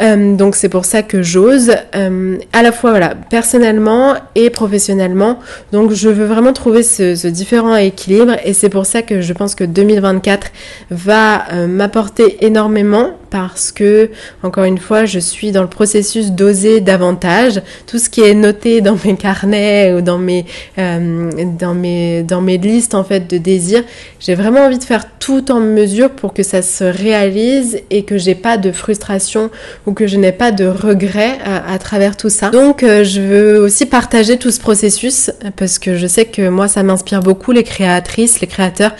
Euh, 0.00 0.36
donc 0.36 0.56
c'est 0.56 0.68
pour 0.68 0.84
ça 0.84 1.02
que 1.02 1.22
j'ose, 1.22 1.72
euh, 1.94 2.38
à 2.52 2.62
la 2.62 2.72
fois 2.72 2.90
voilà, 2.90 3.14
personnellement 3.30 4.14
et 4.34 4.50
professionnellement. 4.50 5.38
Donc 5.72 5.92
je 5.92 6.08
veux 6.08 6.26
vraiment 6.26 6.52
trouver 6.52 6.82
ce, 6.82 7.26
différent 7.28 7.76
équilibre 7.76 8.36
et 8.44 8.52
c'est 8.52 8.68
pour 8.68 8.86
ça 8.86 9.02
que 9.02 9.20
je 9.20 9.32
pense 9.32 9.54
que 9.54 9.64
2024 9.64 10.48
va 10.90 11.52
euh, 11.52 11.66
m'apporter 11.66 12.44
énormément 12.44 13.10
parce 13.32 13.72
que, 13.72 14.10
encore 14.42 14.64
une 14.64 14.76
fois, 14.76 15.06
je 15.06 15.18
suis 15.18 15.52
dans 15.52 15.62
le 15.62 15.68
processus 15.68 16.32
d'oser 16.32 16.80
davantage. 16.80 17.62
Tout 17.86 17.98
ce 17.98 18.10
qui 18.10 18.20
est 18.20 18.34
noté 18.34 18.82
dans 18.82 18.98
mes 19.06 19.16
carnets 19.16 19.94
ou 19.94 20.02
dans 20.02 20.18
mes, 20.18 20.44
euh, 20.78 21.30
dans 21.58 21.74
mes, 21.74 22.22
dans 22.22 22.42
mes 22.42 22.58
listes 22.58 22.94
en 22.94 23.04
fait 23.04 23.30
de 23.30 23.38
désirs, 23.38 23.84
j'ai 24.20 24.34
vraiment 24.34 24.66
envie 24.66 24.78
de 24.78 24.84
faire 24.84 25.06
tout 25.18 25.50
en 25.50 25.60
mesure 25.60 26.10
pour 26.10 26.34
que 26.34 26.42
ça 26.42 26.60
se 26.60 26.84
réalise 26.84 27.80
et 27.88 28.02
que 28.04 28.18
j'ai 28.18 28.34
pas 28.34 28.58
de 28.58 28.70
frustration 28.70 29.50
ou 29.86 29.94
que 29.94 30.06
je 30.06 30.18
n'ai 30.18 30.32
pas 30.32 30.52
de 30.52 30.66
regrets 30.66 31.38
à, 31.44 31.78
travers 31.78 32.18
tout 32.18 32.28
ça. 32.28 32.50
Donc, 32.50 32.82
euh, 32.82 33.02
je 33.02 33.22
veux 33.22 33.58
aussi 33.60 33.86
partager 33.86 34.36
tout 34.36 34.50
ce 34.50 34.60
processus 34.60 35.30
parce 35.56 35.78
que 35.78 35.96
je 35.96 36.06
sais 36.06 36.26
que 36.26 36.50
moi, 36.50 36.68
ça 36.68 36.82
m'inspire 36.82 37.20
beaucoup 37.20 37.52
les 37.52 37.64
créatrices, 37.64 38.40
les 38.40 38.46
créateurs 38.46 38.92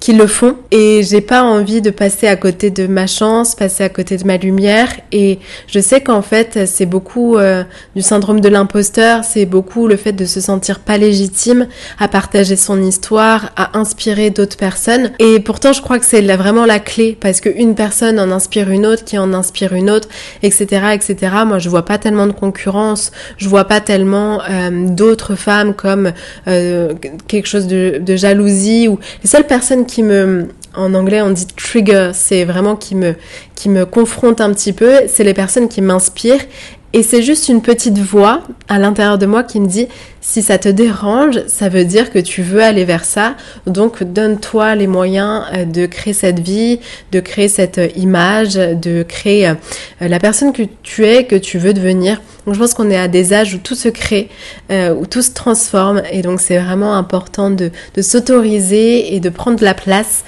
qui 0.00 0.14
le 0.14 0.26
font. 0.26 0.56
Et 0.70 1.02
j'ai 1.02 1.20
pas 1.20 1.42
envie 1.42 1.82
de 1.82 1.90
passer 1.90 2.26
à 2.26 2.36
côté 2.36 2.70
de 2.70 2.86
ma 2.86 3.06
chance, 3.06 3.54
passer 3.54 3.84
à 3.84 3.90
côté 3.90 4.16
de 4.16 4.26
ma 4.26 4.38
lumière. 4.38 4.88
Et 5.12 5.38
je 5.66 5.78
sais 5.78 6.00
qu'en 6.00 6.22
fait 6.22 6.66
c'est 6.66 6.86
beaucoup 6.86 7.36
euh, 7.36 7.62
du 7.94 8.02
syndrome 8.02 8.40
de 8.40 8.48
l'imposteur, 8.48 9.24
c'est 9.24 9.44
beaucoup 9.44 9.86
le 9.86 9.96
fait 9.96 10.12
de 10.12 10.24
se 10.24 10.40
sentir 10.40 10.80
pas 10.80 10.96
légitime 10.96 11.68
à 11.98 12.08
partager 12.08 12.56
son 12.56 12.82
histoire, 12.82 13.50
à 13.56 13.78
inspirer 13.78 14.30
d'autres 14.30 14.56
personnes. 14.56 15.12
Et 15.18 15.38
pourtant 15.38 15.74
je 15.74 15.82
crois 15.82 15.98
que 15.98 16.06
c'est 16.06 16.22
vraiment 16.34 16.64
la 16.64 16.78
clé. 16.78 17.16
Parce 17.20 17.42
qu'une 17.42 17.74
personne 17.74 18.18
en 18.18 18.30
inspire 18.30 18.70
une 18.70 18.86
autre 18.86 19.04
qui 19.04 19.18
en 19.18 19.34
inspire 19.34 19.74
une 19.74 19.90
autre 19.90 20.08
etc 20.42 20.92
etc 20.94 21.32
moi 21.44 21.58
je 21.58 21.68
vois 21.68 21.84
pas 21.84 21.98
tellement 21.98 22.26
de 22.26 22.32
concurrence. 22.32 23.12
Je 23.36 23.48
vois 23.48 23.64
pas 23.64 23.80
tellement 23.82 24.40
euh, 24.48 24.88
d'autres 24.88 25.34
femmes 25.34 25.74
comme 25.74 26.12
euh, 26.48 26.94
quelque 27.28 27.46
chose 27.46 27.66
de, 27.66 28.00
de 28.00 28.16
jalousie 28.16 28.88
ou 28.88 28.98
les 29.22 29.28
seules 29.28 29.46
personnes 29.46 29.84
qui 29.90 30.02
me 30.02 30.48
en 30.74 30.94
anglais 30.94 31.20
on 31.20 31.30
dit 31.30 31.46
trigger, 31.48 32.12
c'est 32.14 32.44
vraiment 32.44 32.76
qui 32.76 32.94
me 32.94 33.14
qui 33.56 33.68
me 33.68 33.84
confronte 33.84 34.40
un 34.40 34.52
petit 34.52 34.72
peu, 34.72 35.00
c'est 35.08 35.24
les 35.24 35.34
personnes 35.34 35.68
qui 35.68 35.82
m'inspirent. 35.82 36.44
Et 36.92 37.04
c'est 37.04 37.22
juste 37.22 37.48
une 37.48 37.62
petite 37.62 37.98
voix 37.98 38.42
à 38.68 38.80
l'intérieur 38.80 39.16
de 39.16 39.26
moi 39.26 39.44
qui 39.44 39.60
me 39.60 39.66
dit 39.66 39.86
si 40.20 40.42
ça 40.42 40.58
te 40.58 40.68
dérange, 40.68 41.40
ça 41.46 41.68
veut 41.68 41.84
dire 41.84 42.10
que 42.10 42.18
tu 42.18 42.42
veux 42.42 42.62
aller 42.62 42.84
vers 42.84 43.04
ça. 43.04 43.36
Donc 43.66 44.02
donne-toi 44.02 44.74
les 44.74 44.86
moyens 44.86 45.44
euh, 45.54 45.64
de 45.64 45.86
créer 45.86 46.12
cette 46.12 46.40
vie, 46.40 46.78
de 47.10 47.20
créer 47.20 47.48
cette 47.48 47.78
euh, 47.78 47.88
image, 47.96 48.54
de 48.54 49.02
créer 49.02 49.48
euh, 49.48 49.54
la 50.00 50.18
personne 50.18 50.52
que 50.52 50.62
tu 50.82 51.06
es, 51.06 51.24
que 51.24 51.36
tu 51.36 51.58
veux 51.58 51.72
devenir. 51.72 52.20
Donc 52.44 52.54
je 52.54 52.60
pense 52.60 52.74
qu'on 52.74 52.90
est 52.90 52.98
à 52.98 53.08
des 53.08 53.32
âges 53.32 53.54
où 53.54 53.58
tout 53.58 53.74
se 53.74 53.88
crée, 53.90 54.30
où 54.70 55.06
tout 55.06 55.20
se 55.20 55.30
transforme. 55.32 56.02
Et 56.10 56.22
donc 56.22 56.40
c'est 56.40 56.56
vraiment 56.56 56.94
important 56.96 57.50
de, 57.50 57.70
s'autoriser 58.00 59.14
et 59.14 59.20
de 59.20 59.28
prendre 59.28 59.62
la 59.62 59.74
place 59.74 60.24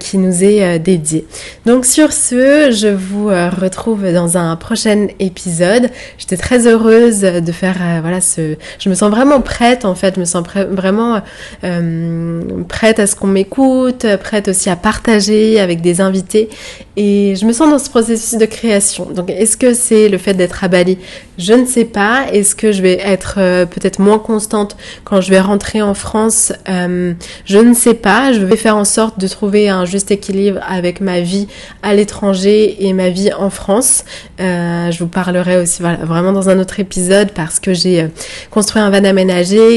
qui 0.00 0.18
nous 0.18 0.42
est 0.42 0.80
dédiée. 0.80 1.26
Donc 1.64 1.86
sur 1.86 2.12
ce, 2.12 2.72
je 2.72 2.88
vous 2.88 3.28
retrouve 3.28 4.12
dans 4.12 4.36
un 4.36 4.56
prochain 4.56 5.06
épisode. 5.20 5.90
J'étais 6.18 6.36
très 6.36 6.66
heureuse 6.66 7.20
de 7.20 7.52
faire 7.52 7.76
voilà 8.02 8.20
ce. 8.20 8.56
Je 8.80 8.88
me 8.88 8.94
sens 8.96 9.10
vraiment 9.12 9.23
prête 9.40 9.84
en 9.84 9.94
fait, 9.94 10.16
me 10.16 10.24
sens 10.24 10.44
vraiment 10.70 11.20
euh, 11.64 12.42
prête 12.68 12.98
à 12.98 13.06
ce 13.06 13.16
qu'on 13.16 13.26
m'écoute, 13.26 14.06
prête 14.22 14.48
aussi 14.48 14.70
à 14.70 14.76
partager 14.76 15.60
avec 15.60 15.80
des 15.80 16.00
invités 16.00 16.48
et 16.96 17.34
je 17.36 17.44
me 17.44 17.52
sens 17.52 17.70
dans 17.70 17.78
ce 17.78 17.90
processus 17.90 18.38
de 18.38 18.46
création. 18.46 19.06
Donc 19.06 19.30
est-ce 19.30 19.56
que 19.56 19.74
c'est 19.74 20.08
le 20.08 20.18
fait 20.18 20.34
d'être 20.34 20.62
à 20.62 20.68
Bali? 20.68 20.98
Je 21.38 21.52
ne 21.52 21.66
sais 21.66 21.84
pas. 21.84 22.26
Est-ce 22.32 22.54
que 22.54 22.70
je 22.70 22.82
vais 22.82 23.00
être 23.00 23.36
euh, 23.38 23.66
peut-être 23.66 23.98
moins 23.98 24.20
constante 24.20 24.76
quand 25.02 25.20
je 25.20 25.30
vais 25.30 25.40
rentrer 25.40 25.82
en 25.82 25.94
France? 25.94 26.52
Euh, 26.68 27.14
Je 27.44 27.58
ne 27.58 27.74
sais 27.74 27.94
pas. 27.94 28.32
Je 28.32 28.40
vais 28.40 28.56
faire 28.56 28.76
en 28.76 28.84
sorte 28.84 29.18
de 29.18 29.26
trouver 29.26 29.68
un 29.68 29.84
juste 29.84 30.12
équilibre 30.12 30.60
avec 30.68 31.00
ma 31.00 31.20
vie 31.20 31.48
à 31.82 31.94
l'étranger 31.94 32.86
et 32.86 32.92
ma 32.92 33.08
vie 33.08 33.32
en 33.32 33.50
France. 33.50 34.04
je 34.38 34.98
vous 34.98 35.08
parlerai 35.08 35.56
aussi 35.56 35.82
voilà, 35.82 35.98
vraiment 36.04 36.32
dans 36.32 36.48
un 36.48 36.58
autre 36.60 36.78
épisode 36.78 37.32
parce 37.32 37.58
que 37.58 37.74
j'ai 37.74 38.08
construit 38.50 38.80
un 38.80 38.90
van 38.90 39.04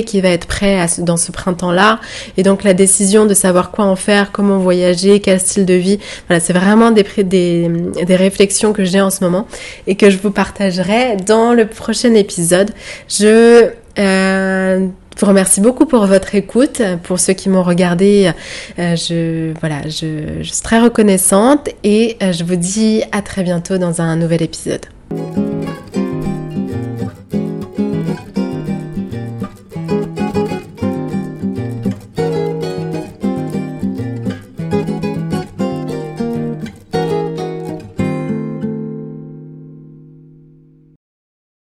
qui 0.06 0.22
va 0.22 0.30
être 0.30 0.48
prêt 0.48 0.86
dans 1.00 1.18
ce 1.18 1.32
printemps-là. 1.32 2.00
Et 2.38 2.44
donc 2.44 2.64
la 2.64 2.74
décision 2.74 3.26
de 3.26 3.34
savoir 3.34 3.72
quoi 3.72 3.86
en 3.86 3.96
faire, 3.96 4.32
comment 4.32 4.58
voyager, 4.58 5.20
quel 5.20 5.40
style 5.40 5.66
de 5.66 5.74
vie, 5.74 6.00
voilà, 6.28 6.40
c'est 6.40 6.54
vraiment 6.54 6.92
des, 6.92 7.06
des, 7.24 7.70
des 8.06 8.16
réflexions 8.16 8.74
que 8.74 8.84
j'ai 8.84 9.02
en 9.02 9.10
ce 9.10 9.24
moment 9.24 9.48
et 9.86 9.96
que 9.96 10.10
je 10.10 10.18
vous 10.18 10.32
partagerai 10.32 11.18
dans 11.18 11.54
le 11.54 11.68
prochain 11.68 12.14
épisode. 12.14 12.72
Je 13.10 13.72
euh, 14.00 14.88
vous 15.20 15.26
remercie 15.26 15.62
beaucoup 15.62 15.86
pour 15.86 16.06
votre 16.06 16.36
écoute. 16.36 16.82
Pour 17.04 17.20
ceux 17.20 17.34
qui 17.34 17.50
m'ont 17.50 17.64
regardé, 17.64 18.32
euh, 18.78 18.96
je, 18.96 19.54
voilà, 19.60 19.82
je, 19.84 20.44
suis 20.44 20.62
très 20.62 20.80
reconnaissante 20.80 21.70
et 21.84 22.18
euh, 22.22 22.32
je 22.32 22.44
vous 22.44 22.56
dis 22.56 23.04
à 23.12 23.22
très 23.22 23.44
bientôt 23.44 23.78
dans 23.78 24.02
un 24.02 24.16
nouvel 24.16 24.44
épisode. 24.44 24.86